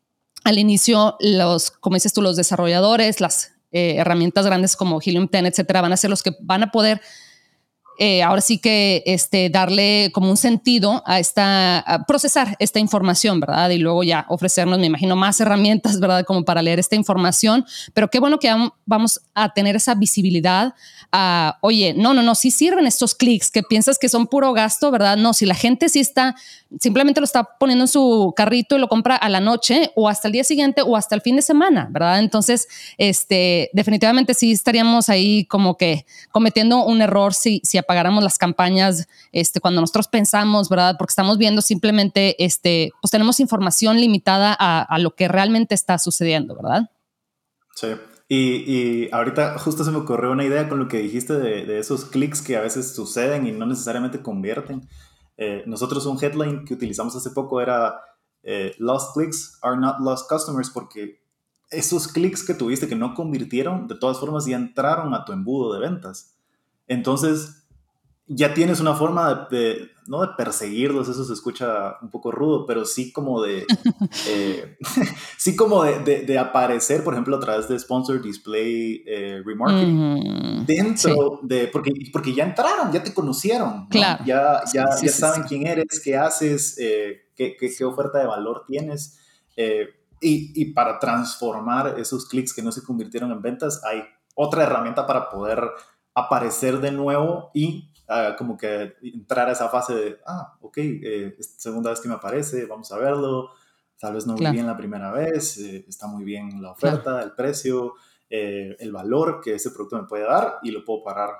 al 0.45 0.59
inicio 0.59 1.17
los, 1.21 1.71
como 1.71 1.95
dices 1.95 2.13
tú, 2.13 2.23
los 2.23 2.37
desarrolladores, 2.37 3.21
las 3.21 3.53
eh, 3.73 3.97
herramientas 3.99 4.47
grandes 4.47 4.77
como 4.77 5.01
Helium 5.01 5.29
10, 5.31 5.45
etcétera, 5.45 5.83
van 5.83 5.93
a 5.93 5.97
ser 5.97 6.11
los 6.11 6.23
que 6.23 6.33
van 6.41 6.63
a 6.63 6.71
poder 6.71 7.01
eh, 8.03 8.23
ahora 8.23 8.41
sí 8.41 8.57
que 8.57 9.03
este, 9.05 9.51
darle 9.51 10.11
como 10.15 10.31
un 10.31 10.39
sentido 10.39 11.03
a 11.05 11.21
esta, 11.21 12.03
procesar 12.09 12.57
esta 12.59 12.79
información, 12.79 13.41
¿verdad? 13.41 13.69
Y 13.69 13.77
luego 13.77 14.03
ya 14.03 14.25
ofrecernos, 14.31 14.79
me 14.79 14.87
imagino, 14.87 15.17
más 15.17 15.39
herramientas, 15.39 16.01
¿verdad? 16.01 16.25
Como 16.25 16.43
para 16.43 16.63
leer 16.63 16.79
esta 16.79 16.97
información. 16.97 17.67
Pero 17.93 18.09
qué 18.09 18.19
bueno 18.19 18.39
que 18.39 18.51
vamos 18.87 19.21
a 19.35 19.53
tener 19.53 19.77
esa 19.77 19.95
visibilidad 19.95 20.73
a, 21.13 21.59
oye, 21.61 21.93
no, 21.95 22.15
no, 22.15 22.23
no, 22.23 22.35
si 22.35 22.51
sirven 22.51 22.87
estos 22.87 23.15
clics 23.15 23.51
que 23.51 23.63
piensas 23.63 23.99
que 23.99 24.09
son 24.09 24.29
puro 24.29 24.55
gasto, 24.55 24.91
¿verdad? 24.91 25.19
No, 25.19 25.35
si 25.35 25.45
la 25.45 25.55
gente 25.55 25.91
sí 25.91 26.01
está, 26.01 26.35
simplemente 26.79 27.21
lo 27.21 27.25
está 27.25 27.45
poniendo 27.59 27.85
en 27.85 27.89
su 27.89 28.33
carrito 28.37 28.77
y 28.77 28.79
lo 28.79 28.89
compra 28.89 29.17
a 29.17 29.29
la 29.29 29.41
noche 29.41 29.93
o 29.97 30.09
hasta 30.09 30.29
el 30.29 30.33
día 30.33 30.45
siguiente 30.45 30.83
o 30.83 30.97
hasta 30.97 31.15
el 31.15 31.21
fin 31.21 31.37
de 31.37 31.43
semana, 31.43 31.89
¿verdad? 31.91 32.21
Entonces, 32.21 32.69
este, 32.99 33.71
definitivamente 33.73 34.35
sí 34.35 34.53
estaríamos 34.53 35.09
ahí 35.09 35.47
como 35.47 35.77
que 35.77 36.07
cometiendo 36.31 36.85
un 36.85 37.03
error 37.03 37.35
si, 37.35 37.61
si 37.65 37.81
pagáramos 37.83 38.23
las 38.23 38.39
campañas 38.39 39.09
este, 39.33 39.61
cuando 39.61 39.81
nosotros 39.81 40.09
pensamos, 40.09 40.69
¿verdad? 40.69 40.97
Porque 40.99 41.13
estamos 41.13 41.39
viendo 41.39 41.63
simplemente, 41.63 42.43
este, 42.43 42.93
pues 43.01 43.11
tenemos 43.11 43.41
información 43.41 44.01
limitada 44.01 44.57
a, 44.59 44.99
lo 44.99 45.15
que 45.15 45.29
realmente 45.29 45.75
está 45.75 45.99
sucediendo, 45.99 46.55
¿verdad? 46.55 46.91
Sí. 47.75 47.89
Y, 48.29 49.11
ahorita 49.13 49.59
justo 49.59 49.83
se 49.83 49.91
me 49.91 49.99
ocurrió 49.99 50.31
una 50.31 50.45
idea 50.45 50.69
con 50.69 50.79
lo 50.79 50.87
que 50.87 50.99
dijiste 50.99 51.35
de, 51.35 51.79
esos 51.79 52.05
clics 52.05 52.43
que 52.43 52.57
a 52.57 52.61
veces 52.61 52.95
suceden 52.95 53.47
y 53.47 53.53
no 53.53 53.67
necesariamente 53.67 54.23
convierten. 54.23 54.89
Eh, 55.43 55.65
nosotros 55.67 56.05
un 56.05 56.23
headline 56.23 56.67
que 56.67 56.75
utilizamos 56.75 57.17
hace 57.17 57.31
poco 57.31 57.63
era 57.63 57.99
eh, 58.43 58.75
Lost 58.79 59.15
clicks 59.15 59.59
are 59.63 59.75
not 59.75 59.99
lost 59.99 60.29
customers 60.29 60.69
porque 60.69 61.19
esos 61.71 62.09
clics 62.09 62.45
que 62.45 62.53
tuviste 62.53 62.89
que 62.89 62.95
no 62.95 63.15
convirtieron, 63.15 63.89
de 63.89 63.95
todas 63.95 64.19
formas 64.19 64.45
ya 64.45 64.57
entraron 64.57 65.15
a 65.15 65.25
tu 65.25 65.33
embudo 65.33 65.73
de 65.73 65.81
ventas. 65.81 66.37
Entonces, 66.89 67.65
ya 68.27 68.53
tienes 68.53 68.81
una 68.81 68.93
forma 68.93 69.49
de, 69.51 69.91
no 70.11 70.23
de 70.23 70.35
perseguirlos, 70.37 71.09
eso 71.09 71.25
se 71.25 71.33
escucha 71.33 71.97
un 72.03 72.11
poco 72.11 72.33
rudo, 72.33 72.67
pero 72.67 72.85
sí 72.85 73.13
como 73.13 73.41
de, 73.41 73.65
eh, 74.29 74.77
sí 75.39 75.55
como 75.55 75.85
de, 75.85 76.23
de, 76.27 76.37
aparecer, 76.37 77.05
por 77.05 77.15
ejemplo, 77.15 77.37
a 77.37 77.41
través 77.41 77.69
de 77.69 77.79
Sponsor 77.79 78.21
Display 78.21 79.05
eh, 79.07 79.41
Remarketing, 79.47 80.67
dentro 80.67 81.39
de, 81.45 81.69
porque, 81.69 81.93
porque 82.13 82.35
ya 82.35 82.43
entraron, 82.43 82.91
ya 82.91 83.05
te 83.05 83.15
conocieron, 83.15 83.87
ya, 83.91 84.21
ya, 84.27 84.63
ya 84.75 84.89
saben 85.09 85.45
quién 85.45 85.69
eres, 85.69 86.01
qué 86.03 86.17
haces, 86.17 86.77
eh, 86.81 87.29
qué, 87.37 87.57
qué, 87.57 87.85
oferta 87.85 88.19
de 88.19 88.27
valor 88.27 88.65
tienes. 88.67 89.17
Y, 90.23 90.61
y, 90.61 90.73
para 90.73 90.99
transformar 90.99 91.99
esos 91.99 92.27
clics 92.27 92.53
que 92.53 92.63
no 92.63 92.73
se 92.73 92.83
convirtieron 92.83 93.31
en 93.31 93.41
ventas, 93.41 93.83
hay 93.85 94.03
otra 94.35 94.65
herramienta 94.65 95.07
para 95.07 95.31
poder 95.31 95.63
aparecer 96.15 96.81
de 96.81 96.91
nuevo 96.91 97.51
y 97.55 97.90
como 98.37 98.57
que 98.57 98.95
entrar 99.03 99.49
a 99.49 99.53
esa 99.53 99.69
fase 99.69 99.95
de, 99.95 100.19
ah, 100.27 100.57
ok, 100.61 100.79
eh, 100.79 101.37
segunda 101.39 101.91
vez 101.91 102.01
que 102.01 102.09
me 102.09 102.15
aparece, 102.15 102.67
vamos 102.67 102.91
a 102.93 102.99
verlo, 102.99 103.51
tal 103.99 104.15
vez 104.15 104.27
no 104.27 104.35
muy 104.35 104.51
bien 104.51 104.67
la 104.67 104.77
primera 104.77 105.13
vez, 105.13 105.59
eh, 105.59 105.85
está 105.89 106.07
muy 106.07 106.25
bien 106.25 106.61
la 106.61 106.73
oferta, 106.73 107.23
el 107.23 107.33
precio, 107.33 107.95
eh, 108.29 108.77
el 108.81 108.93
valor 108.93 109.41
que 109.43 109.55
ese 109.55 109.71
producto 109.71 109.97
me 109.97 110.09
puede 110.09 110.25
dar 110.25 110.59
y 110.63 110.71
lo 110.71 110.85
puedo 110.85 111.05
parar 111.05 111.31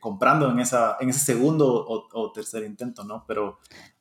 comprando 0.00 0.50
en, 0.50 0.58
esa, 0.58 0.96
en 0.98 1.10
ese 1.10 1.20
segundo 1.20 1.86
o, 1.86 2.32
tercer 2.32 2.64
intento, 2.64 3.04
¿no? 3.04 3.24
Pero, 3.28 3.60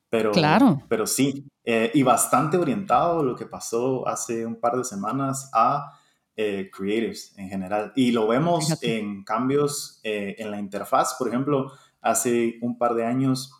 pero, 0.09 0.31
claro. 0.31 0.81
pero 0.89 1.05
sí, 1.05 1.45
y 1.63 2.01
bastante 2.01 2.57
orientado 2.57 3.21
lo 3.21 3.35
que 3.35 3.45
pasó 3.45 4.07
hace 4.07 4.43
un 4.43 4.55
par 4.55 4.75
de 4.75 4.83
semanas 4.83 5.51
a 5.53 5.99
creatives 6.35 7.35
en 7.37 7.49
general. 7.49 7.93
Y 7.95 8.11
lo 8.11 8.27
vemos 8.27 8.81
en 8.81 9.23
cambios 9.23 9.99
en 10.01 10.49
la 10.49 10.57
interfaz, 10.57 11.13
por 11.19 11.27
ejemplo, 11.27 11.71
hace 12.01 12.57
un 12.61 12.77
par 12.77 12.93
de 12.95 13.05
años 13.05 13.53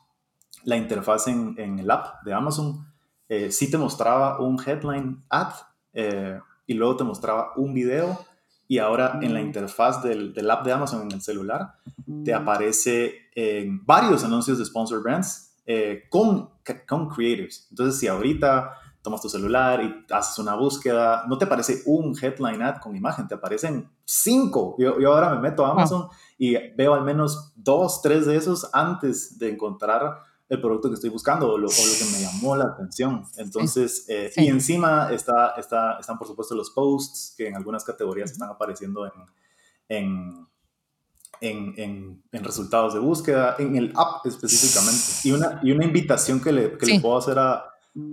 la 0.64 0.78
interfaz 0.78 1.28
en, 1.28 1.80
el 1.80 1.90
app 1.90 2.24
de 2.24 2.34
Amazon 2.34 2.86
eh, 3.30 3.52
sí 3.52 3.70
te 3.70 3.78
mostraba 3.78 4.40
un 4.40 4.60
headline 4.66 5.24
ad 5.30 5.54
eh, 5.94 6.40
y 6.66 6.74
luego 6.74 6.98
te 6.98 7.04
mostraba 7.04 7.54
un 7.56 7.74
video 7.74 8.26
y 8.68 8.80
ahora 8.80 9.20
en 9.22 9.34
la 9.34 9.40
mm. 9.40 9.46
interfaz 9.46 10.04
del, 10.04 10.50
app 10.50 10.66
de 10.66 10.72
Amazon 10.72 11.04
en 11.04 11.12
el 11.12 11.22
celular 11.22 11.76
te 12.24 12.34
mm. 12.34 12.36
aparece 12.36 13.16
en 13.36 13.86
varios 13.86 14.24
anuncios 14.24 14.58
de 14.58 14.66
sponsor 14.66 15.02
brands 15.02 15.48
eh, 15.66 16.04
con, 16.10 16.50
con 16.88 17.10
creatives. 17.10 17.68
Entonces 17.70 18.00
si 18.00 18.08
ahorita 18.08 18.72
tomas 19.08 19.22
tu 19.22 19.30
celular 19.30 19.82
y 19.82 20.14
haces 20.14 20.38
una 20.38 20.56
búsqueda, 20.56 21.24
no 21.30 21.38
te 21.38 21.46
aparece 21.46 21.82
un 21.86 22.14
headline 22.22 22.62
ad 22.62 22.82
con 22.82 22.94
imagen, 22.94 23.26
te 23.26 23.36
aparecen 23.36 23.90
cinco. 24.04 24.76
Yo, 24.78 25.00
yo 25.00 25.14
ahora 25.14 25.34
me 25.34 25.40
meto 25.40 25.66
a 25.66 25.72
Amazon 25.72 26.10
y 26.38 26.58
veo 26.76 26.94
al 26.94 27.06
menos 27.06 27.54
dos, 27.56 28.02
tres 28.02 28.26
de 28.26 28.36
esos 28.36 28.70
antes 28.74 29.40
de 29.40 29.52
encontrar 29.52 30.20
el 30.50 30.60
producto 30.60 30.90
que 30.90 30.96
estoy 30.96 31.10
buscando 31.10 31.54
o 31.54 31.58
lo, 31.58 31.70
que 31.70 32.06
me 32.12 32.20
llamó 32.20 32.58
la 32.58 32.66
atención. 32.66 33.24
Entonces, 33.38 34.04
eh, 34.10 34.30
y 34.36 34.48
encima 34.48 35.10
está, 35.14 35.54
está, 35.58 36.00
están 36.00 36.18
por 36.18 36.28
supuesto 36.28 36.54
los 36.54 36.72
posts 36.72 37.34
que 37.38 37.48
en 37.48 37.56
algunas 37.56 37.86
categorías 37.86 38.32
están 38.32 38.50
apareciendo 38.50 39.06
en, 39.06 39.14
en, 39.88 40.48
en, 41.40 42.24
en, 42.30 42.44
resultados 42.44 42.94
de 42.94 43.00
búsqueda, 43.00 43.56
en 43.58 43.78
el 43.78 43.94
app 43.96 44.26
específicamente. 44.26 45.02
Y 45.24 45.32
una, 45.32 45.62
y 45.64 45.72
una 45.72 45.86
invitación 45.86 46.42
que 46.42 46.52
le, 46.52 46.78
que 46.78 46.88
le 46.88 47.00
puedo 47.00 47.18
hacer 47.18 47.40
a, 47.40 47.64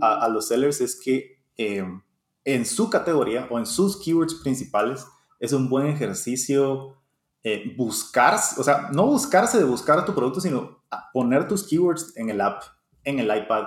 a, 0.00 0.28
los 0.28 0.48
sellers 0.48 0.80
es 0.80 1.00
que 1.00 1.38
em, 1.56 2.02
en 2.44 2.66
su 2.66 2.90
categoría 2.90 3.46
o 3.50 3.58
en 3.58 3.66
sus 3.66 4.02
keywords 4.02 4.34
principales 4.34 5.06
es 5.40 5.52
un 5.52 5.68
buen 5.68 5.86
ejercicio 5.86 6.96
eh, 7.42 7.74
buscar, 7.76 8.34
o 8.56 8.62
sea, 8.62 8.88
no 8.92 9.06
buscarse 9.06 9.58
de 9.58 9.64
buscar 9.64 10.04
tu 10.04 10.14
producto, 10.14 10.40
sino 10.40 10.82
poner 11.12 11.46
tus 11.46 11.66
keywords 11.66 12.16
en 12.16 12.30
el 12.30 12.40
app, 12.40 12.62
en 13.04 13.18
el 13.18 13.26
iPad, 13.26 13.66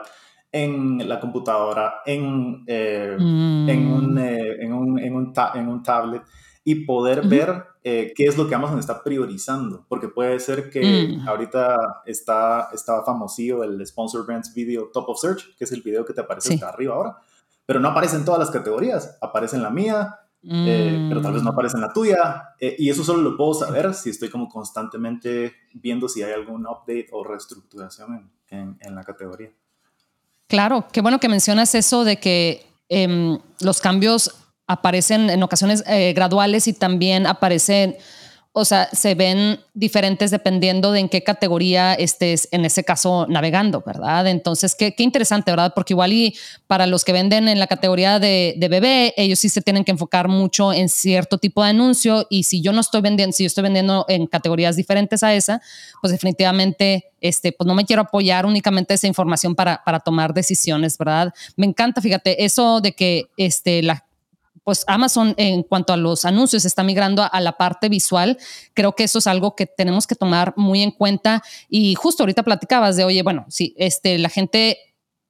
en 0.52 1.08
la 1.08 1.20
computadora, 1.20 1.96
en, 2.06 2.64
eh, 2.66 3.16
en, 3.20 3.88
un, 3.88 4.14
mm. 4.14 4.18
eh, 4.18 4.56
en, 4.62 4.74
un, 4.74 5.00
en, 5.00 5.16
un 5.16 5.34
en, 5.54 5.68
un, 5.68 5.84
tablet 5.84 6.24
y 6.70 6.84
poder 6.84 7.26
ver 7.26 7.64
qué 7.82 8.14
es 8.18 8.38
lo 8.38 8.50
que 8.50 8.54
Amazon 8.54 8.78
está 8.78 9.02
priorizando, 9.02 9.86
porque 9.88 10.10
puede 10.10 10.38
ser 10.42 10.70
que 10.70 11.16
mm. 11.16 11.26
ahorita 11.26 12.02
está, 12.06 12.68
está 12.74 13.02
famosillo 13.04 13.64
el 13.64 13.88
Sponsor 13.88 14.26
Brands 14.26 14.54
Video 14.54 14.90
Top 14.92 15.08
of 15.08 15.18
Search, 15.18 15.56
que 15.56 15.64
es 15.64 15.72
el 15.72 15.82
video 15.82 16.04
que 16.04 16.12
te 16.12 16.20
aparece 16.20 16.56
acá 16.56 16.68
arriba 16.68 16.96
ahora, 16.96 17.18
pero 17.66 17.80
no 17.80 17.88
aparece 17.88 18.18
en 18.18 18.26
todas 18.26 18.42
las 18.42 18.52
categorías, 18.52 19.18
aparece 19.22 19.56
en 19.56 19.64
la 19.64 19.70
mía, 19.70 20.20
eh, 20.44 21.06
pero 21.08 21.22
tal 21.22 21.32
vez 21.32 21.42
no 21.42 21.52
mm. 21.52 21.54
aparece 21.54 21.78
en 21.78 21.82
la 21.84 21.94
tuya, 21.94 22.50
eh, 22.60 22.76
y 22.78 22.90
eso 22.90 23.02
solo 23.06 23.22
lo 23.22 23.38
puedo 23.38 23.54
saber 23.54 23.94
si 23.94 24.10
estoy 24.10 24.28
como 24.28 24.50
constantemente 24.50 25.54
viendo 25.74 26.10
si 26.10 26.24
hay 26.24 26.34
algún 26.34 26.68
update 26.68 27.08
o 27.14 27.24
reestructuración 27.24 28.30
en, 28.50 28.78
en, 28.82 28.94
la 28.94 29.06
categoría. 29.06 29.52
Claro, 30.48 30.86
qué 30.92 31.00
bueno 31.00 31.22
que 31.22 31.30
mencionas 31.30 31.74
eso 31.76 32.04
de 32.04 32.20
que 32.20 32.66
em, 32.90 33.40
los 33.62 33.80
cambios 33.80 34.47
aparecen 34.68 35.30
en 35.30 35.42
ocasiones 35.44 35.84
eh, 35.88 36.14
graduales 36.14 36.68
y 36.68 36.74
también 36.74 37.26
aparecen 37.26 37.96
o 38.60 38.66
sea, 38.66 38.90
se 38.92 39.14
ven 39.14 39.60
diferentes 39.76 40.32
dependiendo 40.32 40.92
de 40.92 41.02
en 41.02 41.10
qué 41.10 41.22
categoría 41.22 41.94
estés, 41.94 42.50
en 42.52 42.66
ese 42.66 42.84
caso, 42.84 43.28
navegando, 43.30 43.84
¿verdad? 43.86 44.26
Entonces, 44.26 44.74
qué, 44.74 44.96
qué 44.96 45.04
interesante, 45.04 45.52
¿verdad? 45.52 45.74
Porque 45.76 45.94
igual 45.94 46.12
y 46.12 46.36
para 46.66 46.88
los 46.88 47.06
que 47.06 47.14
venden 47.14 47.50
en 47.50 47.60
la 47.60 47.68
categoría 47.68 48.18
de, 48.18 48.56
de, 48.58 48.68
bebé, 48.68 49.14
ellos 49.16 49.38
sí 49.38 49.50
se 49.50 49.62
tienen 49.62 49.84
que 49.84 49.92
enfocar 49.92 50.28
mucho 50.28 50.74
en 50.74 50.90
cierto 50.90 51.38
tipo 51.38 51.64
de 51.64 51.70
anuncio 51.70 52.26
y 52.32 52.46
si 52.46 52.60
yo 52.60 52.74
no 52.74 52.82
estoy 52.82 53.02
vendiendo, 53.02 53.32
si 53.32 53.44
yo 53.44 53.48
estoy 53.48 53.62
vendiendo 53.62 54.06
en 54.08 54.26
categorías 54.26 54.76
diferentes 54.76 55.22
a 55.22 55.36
esa, 55.36 55.62
pues 56.02 56.12
definitivamente, 56.12 57.12
este, 57.22 57.52
pues 57.52 57.68
no 57.68 57.76
me 57.76 57.86
quiero 57.86 58.02
apoyar 58.02 58.48
únicamente 58.48 58.96
esa 58.96 59.06
información 59.06 59.54
para, 59.54 59.84
para 59.84 60.00
tomar 60.00 60.34
decisiones, 60.34 60.98
¿verdad? 60.98 61.32
Me 61.58 61.68
encanta, 61.68 62.02
fíjate, 62.02 62.44
eso 62.44 62.82
de 62.82 62.94
que 62.94 63.26
este, 63.38 63.84
la, 63.84 64.07
pues 64.68 64.84
Amazon 64.86 65.34
en 65.38 65.64
cuanto 65.64 65.94
a 65.94 65.98
los 65.98 66.26
anuncios 66.26 66.66
está 66.66 66.84
migrando 66.84 67.26
a, 67.32 67.40
la 67.40 67.54
parte 67.54 67.88
visual. 67.88 68.38
Creo 68.74 68.96
que 68.96 69.06
eso 69.06 69.20
es 69.20 69.26
algo 69.26 69.56
que 69.56 69.66
tenemos 69.66 70.08
que 70.08 70.16
tomar 70.16 70.54
muy 70.58 70.84
en 70.84 70.92
cuenta. 70.92 71.42
Y 71.70 71.96
justo 71.96 72.24
ahorita 72.24 72.44
platicabas 72.44 72.98
de, 72.98 73.06
oye, 73.06 73.24
bueno, 73.24 73.46
sí, 73.48 73.74
este, 73.78 74.18
la 74.18 74.28
gente 74.28 74.78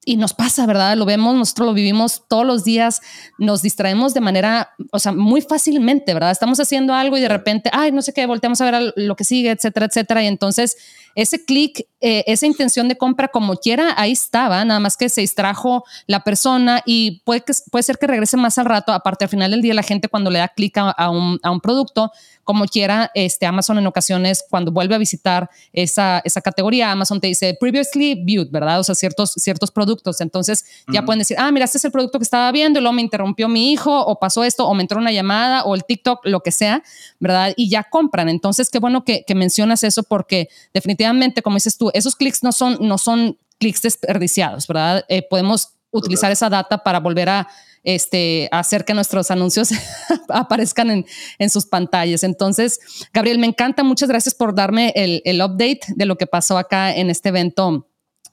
y 0.03 0.17
nos 0.17 0.33
pasa, 0.33 0.65
¿verdad? 0.65 0.97
Lo 0.97 1.05
vemos, 1.05 1.35
nosotros 1.35 1.67
lo 1.67 1.73
vivimos 1.75 2.23
todos 2.27 2.47
los 2.47 2.63
días, 2.63 2.99
nos 3.37 3.61
distraemos 3.61 4.15
de 4.15 4.21
manera, 4.21 4.71
o 4.91 4.97
sea, 4.97 5.11
muy 5.11 5.41
fácilmente, 5.41 6.15
¿verdad? 6.15 6.31
Estamos 6.31 6.59
haciendo 6.59 6.95
algo 6.95 7.15
y 7.15 7.21
de 7.21 7.27
repente, 7.27 7.69
ay, 7.71 7.91
no 7.91 8.01
sé 8.01 8.13
qué, 8.13 8.25
volteamos 8.25 8.59
a 8.61 8.71
ver 8.71 8.93
lo 8.95 9.15
que 9.15 9.23
sigue, 9.23 9.51
etcétera, 9.51 9.85
etcétera. 9.85 10.23
Y 10.23 10.27
entonces 10.27 10.77
ese 11.17 11.43
clic, 11.43 11.87
eh, 11.99 12.23
esa 12.27 12.45
intención 12.45 12.87
de 12.87 12.95
compra 12.95 13.27
como 13.27 13.55
quiera, 13.55 13.95
ahí 13.97 14.11
estaba, 14.11 14.63
nada 14.63 14.79
más 14.79 14.95
que 14.95 15.09
se 15.09 15.21
distrajo 15.21 15.83
la 16.05 16.23
persona 16.23 16.83
y 16.85 17.23
puede, 17.25 17.41
que, 17.41 17.53
puede 17.71 17.81
ser 17.81 17.97
que 17.97 18.05
regrese 18.05 18.37
más 18.37 18.59
al 18.59 18.65
rato. 18.65 18.93
Aparte, 18.93 19.25
al 19.25 19.29
final 19.29 19.49
del 19.49 19.63
día, 19.63 19.73
la 19.73 19.81
gente 19.81 20.09
cuando 20.09 20.29
le 20.29 20.37
da 20.37 20.47
clic 20.47 20.77
a, 20.77 21.09
un, 21.09 21.39
a 21.41 21.49
un 21.49 21.59
producto, 21.59 22.11
como 22.43 22.65
quiera, 22.65 23.11
este 23.15 23.47
Amazon 23.47 23.79
en 23.79 23.87
ocasiones 23.87 24.45
cuando 24.47 24.71
vuelve 24.71 24.93
a 24.93 24.99
visitar 24.99 25.49
esa, 25.73 26.21
esa 26.23 26.39
categoría, 26.39 26.91
Amazon 26.91 27.19
te 27.19 27.27
dice 27.27 27.57
previously 27.59 28.23
viewed, 28.23 28.49
¿verdad? 28.51 28.79
O 28.79 28.83
sea, 28.83 28.93
ciertos, 28.93 29.31
ciertos 29.31 29.71
productos. 29.71 30.21
Entonces 30.21 30.65
ya 30.87 31.03
pueden 31.03 31.19
decir, 31.19 31.35
ah, 31.39 31.51
mira, 31.51 31.65
este 31.65 31.79
es 31.79 31.85
el 31.85 31.91
producto 31.91 32.19
que 32.19 32.23
estaba 32.23 32.51
viendo 32.51 32.79
y 32.79 32.83
luego 32.83 32.93
me 32.93 33.01
interrumpió 33.01 33.49
mi 33.49 33.73
hijo 33.73 33.99
o 34.05 34.19
pasó 34.19 34.43
esto 34.43 34.67
o 34.67 34.73
me 34.75 34.83
entró 34.83 34.99
una 34.99 35.11
llamada 35.11 35.63
o 35.63 35.73
el 35.73 35.83
TikTok, 35.83 36.25
lo 36.25 36.41
que 36.41 36.51
sea, 36.51 36.83
¿verdad? 37.19 37.53
Y 37.57 37.69
ya 37.69 37.83
compran. 37.83 38.29
Entonces, 38.29 38.69
qué 38.69 38.79
bueno 38.79 39.03
que, 39.03 39.25
que 39.27 39.35
mencionas 39.35 39.83
eso 39.83 40.03
porque 40.03 40.47
definitivamente, 40.73 41.06
como 41.43 41.55
dices 41.55 41.77
tú, 41.77 41.91
esos 41.93 42.15
clics 42.15 42.43
no 42.43 42.51
son, 42.51 42.77
no 42.81 42.97
son 42.97 43.37
clics 43.59 43.81
desperdiciados, 43.81 44.67
¿verdad? 44.67 45.05
Eh, 45.09 45.21
podemos 45.21 45.69
utilizar 45.91 46.31
esa 46.31 46.49
data 46.49 46.83
para 46.83 46.99
volver 46.99 47.29
a 47.29 47.47
este, 47.83 48.49
hacer 48.51 48.83
que 48.85 48.93
nuestros 48.93 49.31
anuncios 49.31 49.69
aparezcan 50.29 50.91
en, 50.91 51.05
en, 51.39 51.49
sus 51.49 51.65
pantallas. 51.65 52.23
Entonces, 52.23 52.79
Gabriel, 53.13 53.39
me 53.39 53.47
encanta. 53.47 53.83
Muchas 53.83 54.09
gracias 54.09 54.35
por 54.35 54.53
darme 54.53 54.91
el, 54.95 55.21
el 55.23 55.41
update 55.41 55.81
de 55.95 56.05
lo 56.05 56.17
que 56.17 56.27
pasó 56.27 56.57
acá 56.57 56.93
en 56.93 57.09
este 57.09 57.29
evento 57.29 57.87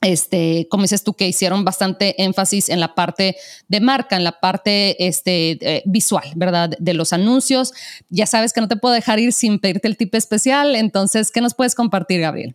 este, 0.05 0.69
como 0.71 0.83
dices 0.83 1.03
tú, 1.03 1.15
que 1.15 1.27
hicieron 1.27 1.65
bastante 1.65 2.23
énfasis 2.23 2.69
en 2.69 2.79
la 2.79 2.95
parte 2.95 3.37
de 3.69 3.81
marca, 3.81 4.17
en 4.17 4.25
la 4.25 4.39
parte 4.39 5.07
este, 5.07 5.53
eh, 5.61 5.83
visual, 5.87 6.31
¿verdad? 6.37 6.71
De 6.79 6.95
los 6.95 7.13
anuncios. 7.13 7.73
Ya 8.11 8.27
sabes 8.27 8.53
que 8.53 8.61
no 8.61 8.69
te 8.69 8.77
puedo 8.77 8.95
dejar 8.95 9.19
ir 9.19 9.33
sin 9.33 9.59
pedirte 9.59 9.89
el 9.89 9.97
tip 9.97 10.15
especial. 10.15 10.77
Entonces, 10.77 11.31
¿qué 11.31 11.41
nos 11.41 11.55
puedes 11.55 11.75
compartir, 11.75 12.21
Gabriel? 12.21 12.55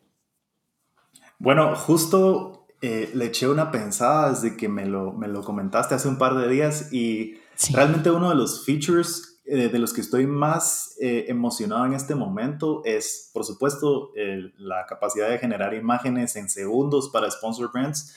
Bueno, 1.39 1.73
justo 1.73 2.67
eh, 2.82 3.10
le 3.13 3.25
eché 3.28 3.47
una 3.47 3.71
pensada 3.71 4.30
desde 4.30 4.58
que 4.58 4.67
me 4.67 4.86
lo, 4.86 5.13
me 5.13 5.30
lo 5.30 5.41
comentaste 5.41 5.95
hace 5.95 6.10
un 6.10 6.17
par 6.17 6.36
de 6.36 6.49
días 6.49 6.91
y 6.91 7.39
realmente 7.71 8.12
uno 8.12 8.30
de 8.30 8.36
los 8.36 8.65
features 8.65 9.41
eh, 9.45 9.69
de 9.69 9.80
los 9.80 9.93
que 9.93 10.02
estoy 10.02 10.28
más 10.28 10.97
eh, 10.99 11.25
emocionado 11.30 11.86
en 11.86 11.93
este 11.93 12.13
momento 12.13 12.82
es, 12.84 13.32
por 13.34 13.45
supuesto, 13.45 14.12
la 14.58 14.86
capacidad 14.86 15.30
de 15.30 15.39
generar 15.39 15.73
imágenes 15.73 16.36
en 16.36 16.49
segundos 16.49 17.10
para 17.10 17.32
sponsor 17.32 17.71
brands, 17.71 18.13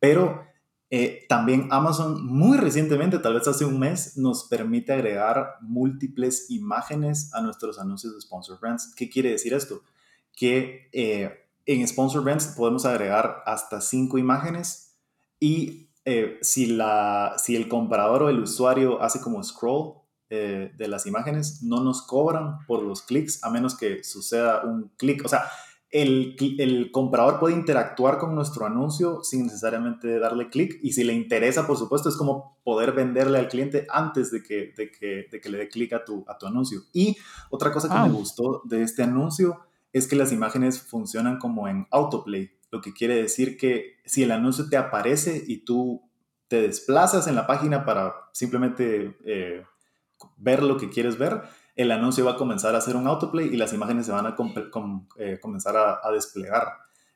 pero 0.00 0.44
también 1.28 1.68
Amazon 1.70 2.24
muy 2.24 2.58
recientemente, 2.58 3.18
tal 3.18 3.34
vez 3.34 3.46
hace 3.48 3.64
un 3.64 3.78
mes, 3.78 4.16
nos 4.16 4.44
permite 4.44 4.92
agregar 4.92 5.56
múltiples 5.60 6.50
imágenes 6.50 7.32
a 7.34 7.40
nuestros 7.40 7.78
anuncios 7.78 8.14
de 8.14 8.20
sponsor 8.20 8.58
brands. 8.60 8.92
¿Qué 8.96 9.08
quiere 9.08 9.30
decir 9.30 9.52
esto? 9.52 9.82
Que 10.32 10.90
en 11.66 11.86
Sponsor 11.86 12.22
Brands 12.22 12.54
podemos 12.56 12.86
agregar 12.86 13.42
hasta 13.44 13.80
cinco 13.80 14.18
imágenes 14.18 14.96
y 15.40 15.90
eh, 16.04 16.38
si, 16.40 16.66
la, 16.66 17.34
si 17.36 17.56
el 17.56 17.68
comprador 17.68 18.22
o 18.22 18.28
el 18.28 18.38
usuario 18.38 19.02
hace 19.02 19.20
como 19.20 19.42
scroll 19.42 19.94
eh, 20.30 20.72
de 20.78 20.88
las 20.88 21.06
imágenes, 21.06 21.62
no 21.62 21.82
nos 21.82 22.02
cobran 22.02 22.64
por 22.66 22.82
los 22.82 23.02
clics 23.02 23.42
a 23.42 23.50
menos 23.50 23.76
que 23.76 24.04
suceda 24.04 24.62
un 24.64 24.92
clic. 24.96 25.24
O 25.24 25.28
sea, 25.28 25.42
el, 25.90 26.36
el, 26.58 26.90
comprador 26.92 27.40
puede 27.40 27.54
interactuar 27.54 28.18
con 28.18 28.34
nuestro 28.34 28.66
anuncio 28.66 29.24
sin 29.24 29.44
necesariamente 29.44 30.18
darle 30.20 30.48
clic 30.48 30.78
y 30.82 30.92
si 30.92 31.02
le 31.02 31.12
interesa, 31.12 31.66
por 31.66 31.76
supuesto, 31.76 32.08
es 32.08 32.16
como 32.16 32.58
poder 32.64 32.92
venderle 32.92 33.38
al 33.38 33.48
cliente 33.48 33.86
antes 33.90 34.30
de 34.30 34.42
que, 34.42 34.72
de 34.76 34.92
que, 34.92 35.26
de 35.30 35.40
que 35.40 35.48
le 35.48 35.58
dé 35.58 35.68
clic 35.68 35.92
a 35.92 36.04
tu, 36.04 36.24
a 36.28 36.38
tu 36.38 36.46
anuncio. 36.46 36.82
Y 36.92 37.16
otra 37.50 37.72
cosa 37.72 37.88
que 37.88 38.08
me 38.08 38.14
gustó 38.14 38.62
de 38.64 38.82
este 38.82 39.02
anuncio 39.02 39.60
es 39.98 40.06
que 40.06 40.16
las 40.16 40.32
imágenes 40.32 40.80
funcionan 40.80 41.38
como 41.38 41.68
en 41.68 41.86
autoplay, 41.90 42.50
lo 42.70 42.80
que 42.80 42.92
quiere 42.92 43.14
decir 43.16 43.56
que 43.56 43.96
si 44.04 44.22
el 44.22 44.32
anuncio 44.32 44.68
te 44.68 44.76
aparece 44.76 45.42
y 45.46 45.64
tú 45.64 46.02
te 46.48 46.60
desplazas 46.60 47.26
en 47.26 47.34
la 47.34 47.46
página 47.46 47.84
para 47.84 48.14
simplemente 48.32 49.16
eh, 49.24 49.64
ver 50.36 50.62
lo 50.62 50.76
que 50.76 50.90
quieres 50.90 51.18
ver, 51.18 51.42
el 51.74 51.90
anuncio 51.92 52.24
va 52.24 52.32
a 52.32 52.36
comenzar 52.36 52.74
a 52.74 52.78
hacer 52.78 52.96
un 52.96 53.06
autoplay 53.06 53.46
y 53.46 53.56
las 53.56 53.72
imágenes 53.72 54.06
se 54.06 54.12
van 54.12 54.26
a 54.26 54.36
eh, 55.18 55.38
comenzar 55.40 55.76
a, 55.76 56.10
desplegar. 56.12 56.68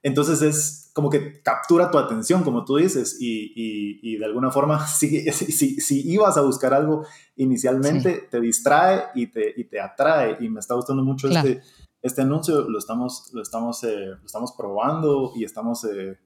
Entonces 0.03 0.41
es 0.43 0.91
como 0.95 1.11
que 1.11 1.43
captura 1.43 1.91
tu 1.91 1.99
atención, 1.99 2.43
como 2.43 2.65
tú 2.65 2.77
dices, 2.77 3.19
y, 3.21 4.17
de 4.17 4.25
alguna 4.25 4.51
forma, 4.51 4.87
si, 4.87 5.31
si, 5.31 6.11
ibas 6.11 6.37
a 6.37 6.43
buscar 6.43 6.75
algo 6.75 7.07
inicialmente, 7.37 8.29
te 8.31 8.41
distrae 8.41 9.05
y 9.15 9.27
te, 9.27 9.53
y 9.57 9.65
te 9.65 9.81
atrae. 9.81 10.39
Y 10.41 10.49
me 10.49 10.61
está 10.61 10.75
gustando 10.75 11.03
mucho 11.03 11.29
este, 11.29 11.63
este 12.03 12.23
anuncio 12.23 12.69
lo 12.69 12.79
estamos, 12.79 13.31
lo 13.33 13.43
estamos, 13.43 13.83
eh, 13.85 14.07
lo 14.07 14.25
estamos 14.25 14.53
probando 14.53 15.33
y 15.35 15.45
estamos 15.45 15.85
eh, 15.85 16.19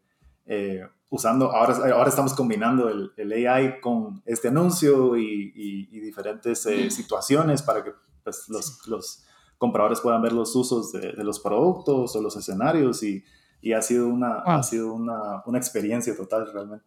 eh, 0.47 0.87
usando, 1.11 1.51
ahora, 1.53 1.75
ahora 1.95 2.09
estamos 2.09 2.35
combinando 2.35 2.89
el, 2.89 3.13
el, 3.17 3.47
AI 3.47 3.81
con 3.81 4.23
este 4.25 4.49
anuncio 4.49 5.17
y, 5.17 5.53
y, 5.55 6.01
diferentes 6.01 6.63
situaciones 6.91 7.63
para 7.63 7.83
que 7.83 7.93
pues, 8.23 8.49
los, 8.49 8.87
los, 8.87 9.25
compradores 9.57 10.01
puedan 10.01 10.21
ver 10.21 10.33
los 10.33 10.55
usos 10.57 10.93
de, 10.93 11.13
de, 11.13 11.25
los 11.25 11.41
productos 11.41 12.15
o 12.15 12.21
los 12.21 12.37
escenarios 12.37 13.03
y, 13.03 13.25
y 13.63 13.73
ha 13.73 13.81
sido, 13.81 14.09
una, 14.09 14.41
ha 14.41 14.63
sido 14.63 14.93
una, 14.93 15.43
una 15.47 15.57
experiencia 15.59 16.15
total 16.15 16.53
realmente. 16.53 16.85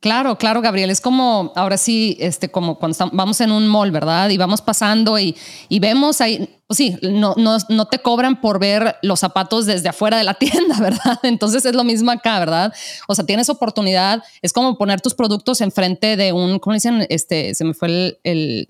Claro, 0.00 0.38
claro, 0.38 0.62
Gabriel. 0.62 0.90
Es 0.90 1.00
como, 1.00 1.52
ahora 1.56 1.76
sí, 1.76 2.16
este, 2.20 2.50
como 2.50 2.78
cuando 2.78 2.96
vamos 3.12 3.40
en 3.40 3.50
un 3.50 3.66
mall, 3.66 3.90
¿verdad? 3.90 4.30
Y 4.30 4.36
vamos 4.36 4.62
pasando 4.62 5.18
y, 5.18 5.36
y 5.68 5.80
vemos 5.80 6.20
ahí, 6.20 6.48
pues 6.68 6.78
sí, 6.78 6.96
no, 7.02 7.34
no, 7.36 7.56
no, 7.68 7.86
te 7.86 7.98
cobran 7.98 8.40
por 8.40 8.60
ver 8.60 8.94
los 9.02 9.18
zapatos 9.18 9.66
desde 9.66 9.88
afuera 9.88 10.16
de 10.16 10.22
la 10.22 10.34
tienda, 10.38 10.78
¿verdad? 10.78 11.18
Entonces 11.24 11.64
es 11.64 11.74
lo 11.74 11.82
mismo 11.82 12.12
acá, 12.12 12.38
¿verdad? 12.38 12.72
O 13.08 13.14
sea, 13.16 13.26
tienes 13.26 13.48
oportunidad, 13.48 14.22
es 14.40 14.52
como 14.52 14.78
poner 14.78 15.00
tus 15.00 15.14
productos 15.14 15.60
enfrente 15.60 16.16
de 16.16 16.32
un, 16.32 16.60
¿cómo 16.60 16.74
dicen? 16.74 17.04
Este, 17.08 17.56
se 17.56 17.64
me 17.64 17.74
fue 17.74 17.88
el, 17.88 18.18
el 18.22 18.68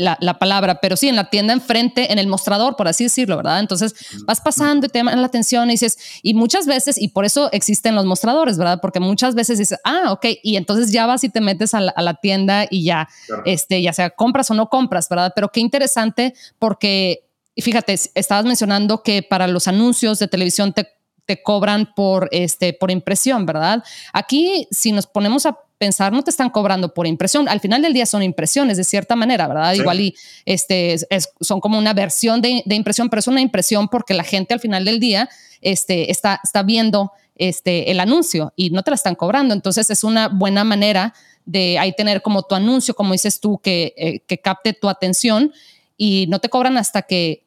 la, 0.00 0.38
palabra, 0.38 0.80
pero 0.80 0.96
sí 0.96 1.08
en 1.08 1.16
la 1.16 1.28
tienda 1.28 1.52
enfrente, 1.52 2.10
en 2.10 2.18
el 2.18 2.26
mostrador, 2.26 2.74
por 2.76 2.88
así 2.88 3.04
decirlo, 3.04 3.36
¿verdad? 3.36 3.60
Entonces 3.60 3.94
vas 4.24 4.40
pasando 4.40 4.86
y 4.86 4.88
te 4.88 4.98
llaman 4.98 5.20
la 5.20 5.26
atención 5.26 5.68
y 5.68 5.74
dices, 5.74 5.98
y 6.22 6.32
muchas 6.32 6.66
veces, 6.66 6.96
y 6.96 7.08
por 7.08 7.26
eso 7.26 7.50
existen 7.52 7.94
los 7.94 8.06
mostradores, 8.06 8.56
¿verdad? 8.56 8.78
Porque 8.80 8.98
muchas 8.98 9.34
veces 9.34 9.58
dices, 9.58 9.78
ah, 9.84 10.12
ok, 10.12 10.26
y 10.42 10.56
entonces 10.56 10.90
ya 10.90 11.04
vas 11.04 11.22
y 11.24 11.28
te 11.28 11.42
metes 11.42 11.74
a 11.74 11.80
la, 11.80 12.14
tienda 12.14 12.66
y 12.70 12.84
ya, 12.84 13.08
este, 13.44 13.82
ya 13.82 13.92
sea 13.92 14.10
compras 14.10 14.50
o 14.50 14.54
no 14.54 14.68
compras, 14.68 15.08
¿verdad? 15.08 15.32
Pero 15.34 15.50
qué 15.50 15.60
interesante 15.60 16.34
porque, 16.58 17.28
fíjate, 17.56 17.94
estabas 18.14 18.46
mencionando 18.46 19.02
que 19.02 19.22
para 19.22 19.46
los 19.48 19.68
anuncios 19.68 20.18
de 20.18 20.28
televisión 20.28 20.72
te, 20.72 20.88
te 21.26 21.42
cobran 21.42 21.92
por, 21.94 22.28
este, 22.32 22.72
por 22.72 22.90
impresión, 22.90 23.44
¿verdad? 23.44 23.84
Aquí, 24.12 24.66
si 24.70 24.92
nos 24.92 25.06
ponemos 25.06 25.44
a 25.46 25.58
pensar, 25.80 26.12
no 26.12 26.22
te 26.22 26.30
están 26.30 26.50
cobrando 26.50 26.92
por 26.92 27.06
impresión. 27.06 27.48
Al 27.48 27.58
final 27.58 27.80
del 27.80 27.94
día 27.94 28.04
son 28.04 28.22
impresiones 28.22 28.76
de 28.76 28.84
cierta 28.84 29.16
manera, 29.16 29.48
¿verdad? 29.48 29.72
Igual 29.72 29.98
y 30.00 30.14
este, 30.44 30.96
son 31.40 31.58
como 31.58 31.78
una 31.78 31.94
versión 31.94 32.42
de, 32.42 32.62
impresión, 32.68 33.08
pero 33.08 33.20
es 33.20 33.26
una 33.26 33.40
impresión 33.40 33.88
porque 33.88 34.12
la 34.12 34.22
gente 34.22 34.52
al 34.52 34.60
final 34.60 34.84
del 34.84 35.00
día 35.00 35.30
este, 35.62 36.10
está, 36.10 36.38
está 36.44 36.62
viendo 36.62 37.12
este, 37.34 37.90
el 37.90 37.98
anuncio 37.98 38.52
y 38.56 38.68
no 38.68 38.82
te 38.82 38.90
la 38.90 38.96
están 38.96 39.14
cobrando. 39.14 39.54
Entonces 39.54 39.88
es 39.88 40.04
una 40.04 40.28
buena 40.28 40.64
manera 40.64 41.14
de 41.46 41.78
ahí 41.78 41.94
tener 41.96 42.20
como 42.20 42.42
tu 42.42 42.54
anuncio, 42.54 42.94
como 42.94 43.12
dices 43.12 43.40
tú, 43.40 43.58
que, 43.58 43.94
eh, 43.96 44.20
que 44.26 44.36
capte 44.36 44.74
tu 44.74 44.90
atención 44.90 45.50
y 45.96 46.26
no 46.28 46.40
te 46.40 46.50
cobran 46.50 46.76
hasta 46.76 47.00
que 47.00 47.46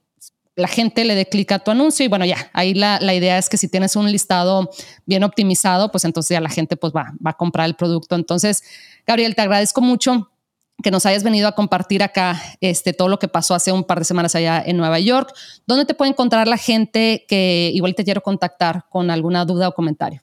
la 0.56 0.68
gente 0.68 1.04
le 1.04 1.16
dé 1.16 1.28
clic 1.28 1.52
a 1.52 1.60
tu 1.60 1.72
anuncio 1.72 2.06
y 2.06 2.10
bueno, 2.10 2.26
ya, 2.26 2.50
ahí 2.54 2.74
la, 2.74 3.00
la, 3.00 3.14
idea 3.14 3.38
es 3.38 3.50
que 3.50 3.58
si 3.58 3.68
tienes 3.68 3.96
un 3.96 4.12
listado 4.12 4.70
bien 5.06 5.24
optimizado, 5.24 5.92
pues 5.92 6.06
entonces 6.06 6.36
ya 6.36 6.42
la 6.42 6.50
gente 6.50 6.78
pues 6.78 6.94
va, 6.94 7.14
va 7.26 7.32
a 7.32 7.38
comprar 7.38 7.68
el 7.68 7.76
producto. 7.76 8.16
Entonces, 8.16 8.64
Gabriel, 9.08 9.36
te 9.36 9.42
agradezco 9.42 9.82
mucho 9.82 10.30
que 10.82 10.92
nos 10.92 11.06
hayas 11.06 11.24
venido 11.24 11.48
a 11.48 11.54
compartir 11.54 12.04
acá 12.04 12.40
este, 12.62 12.94
todo 12.94 13.08
lo 13.08 13.20
que 13.20 13.28
pasó 13.28 13.56
hace 13.56 13.72
un 13.72 13.84
par 13.84 14.00
de 14.00 14.06
semanas 14.06 14.36
allá 14.36 14.62
en 14.64 14.78
Nueva 14.78 15.00
York. 15.00 15.34
¿Dónde 15.66 15.86
te 15.86 15.94
puede 15.94 16.12
encontrar 16.12 16.48
la 16.48 16.58
gente 16.58 17.26
que 17.28 17.72
igual 17.74 17.96
te 17.96 18.04
quiero 18.04 18.22
contactar 18.22 18.86
con 18.90 19.10
alguna 19.10 19.46
duda 19.46 19.70
o 19.70 19.74
comentario? 19.74 20.22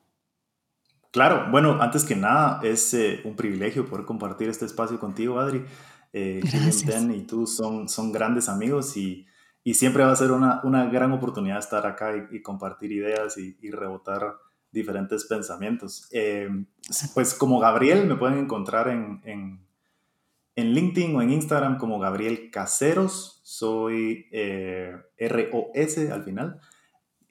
Claro, 1.10 1.48
bueno, 1.50 1.78
antes 1.80 2.04
que 2.04 2.14
nada, 2.14 2.60
es 2.62 2.94
eh, 2.94 3.20
un 3.24 3.34
privilegio 3.34 3.88
poder 3.88 4.06
compartir 4.06 4.48
este 4.48 4.64
espacio 4.64 5.00
contigo, 5.00 5.40
Adri. 5.40 5.64
Eh, 6.12 6.40
y 7.14 7.20
tú 7.22 7.46
son, 7.46 7.88
son 7.88 8.12
grandes 8.12 8.48
amigos 8.48 8.96
y, 8.96 9.26
y 9.62 9.74
siempre 9.74 10.04
va 10.04 10.12
a 10.12 10.16
ser 10.16 10.32
una, 10.32 10.60
una, 10.64 10.86
gran 10.86 11.12
oportunidad 11.12 11.58
estar 11.58 11.86
acá 11.86 12.28
y, 12.30 12.40
compartir 12.42 12.92
ideas 12.92 13.36
y, 13.38 13.56
y, 13.60 13.70
rebotar 13.70 14.36
diferentes 14.72 15.24
pensamientos. 15.24 16.08
Eh, 16.12 16.48
pues 17.14 17.34
como 17.34 17.58
Gabriel, 17.58 18.06
me 18.06 18.16
pueden 18.16 18.38
encontrar 18.38 18.88
en, 18.88 19.20
en, 19.24 19.60
en, 20.56 20.72
LinkedIn 20.72 21.14
o 21.16 21.22
en 21.22 21.30
Instagram 21.30 21.78
como 21.78 21.98
Gabriel 21.98 22.50
Caseros, 22.50 23.40
soy 23.42 24.26
eh, 24.32 24.96
R-O-S 25.18 26.10
al 26.10 26.24
final. 26.24 26.60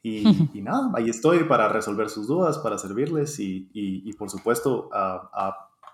Y, 0.04 0.24
y, 0.54 0.62
nada, 0.62 0.92
ahí 0.96 1.10
estoy 1.10 1.46
para 1.46 1.68
resolver 1.70 2.10
sus 2.10 2.28
dudas, 2.28 2.60
para 2.60 2.78
servirles 2.78 3.40
y, 3.40 3.70
y 3.74 4.14
por 4.14 4.30
supuesto 4.30 4.90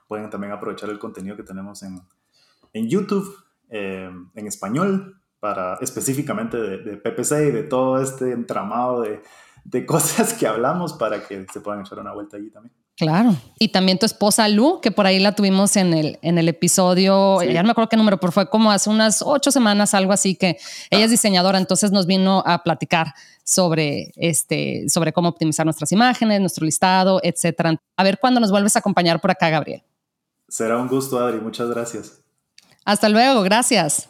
pueden 0.08 0.30
también 0.30 0.54
aprovechar 0.54 0.90
el 0.90 1.00
contenido 1.00 1.36
que 1.36 1.44
tenemos 1.44 1.82
en, 1.84 2.02
en 2.74 2.90
YouTube, 2.90 3.36
eh, 3.70 4.10
en 4.36 4.48
español, 4.48 5.20
para 5.46 5.78
específicamente 5.80 6.58
de, 6.58 6.78
de, 6.80 6.98
PPC 6.98 7.50
y 7.50 7.52
de 7.52 7.62
todo 7.62 8.02
este 8.02 8.32
entramado 8.32 9.02
de, 9.02 9.22
de 9.64 9.86
cosas 9.86 10.34
que 10.34 10.48
hablamos 10.48 10.94
para 10.94 11.22
que 11.28 11.46
se 11.54 11.62
puedan 11.62 11.82
echar 11.82 12.00
una 12.00 12.14
vuelta 12.14 12.38
allí 12.38 12.50
también. 12.50 12.74
Claro. 12.98 13.36
Y 13.60 13.68
también 13.68 14.00
tu 14.00 14.08
esposa 14.08 14.48
Lu, 14.48 14.82
que 14.82 14.90
por 14.90 15.06
ahí 15.06 15.20
la 15.20 15.36
tuvimos 15.36 15.76
en 15.76 15.94
el, 15.94 16.18
en 16.24 16.40
el 16.40 16.50
episodio, 16.50 17.44
ya 17.44 17.62
no 17.62 17.68
me 17.68 17.72
acuerdo 17.72 17.90
qué 17.90 17.98
número, 17.98 18.20
pero 18.20 18.32
fue 18.32 18.50
como 18.50 18.72
hace 18.72 18.90
unas 18.90 19.22
ocho 19.22 19.52
semanas, 19.52 19.94
algo 19.94 20.14
así, 20.14 20.36
que 20.36 20.58
ella 20.90 21.06
es 21.06 21.12
diseñadora, 21.12 21.60
entonces 21.60 21.92
nos 21.92 22.08
vino 22.08 22.42
a 22.44 22.64
platicar 22.64 23.14
sobre, 23.44 24.14
este, 24.16 24.90
sobre 24.90 25.14
cómo 25.14 25.30
optimizar 25.30 25.64
nuestras 25.68 25.92
imágenes, 25.92 26.40
nuestro 26.40 26.66
listado, 26.66 27.20
etcétera. 27.22 27.76
A 27.98 28.04
ver 28.04 28.18
cuándo 28.18 28.40
nos 28.40 28.50
vuelves 28.50 28.76
a 28.78 28.80
acompañar 28.80 29.22
por 29.22 29.30
acá, 29.30 29.50
Gabriel. 29.52 29.84
Será 30.48 30.78
un 30.78 30.88
gusto, 30.88 31.20
Adri. 31.20 31.40
Muchas 31.40 31.70
gracias. 31.70 32.22
Hasta 32.84 33.10
luego. 33.10 33.44
Gracias. 33.44 34.10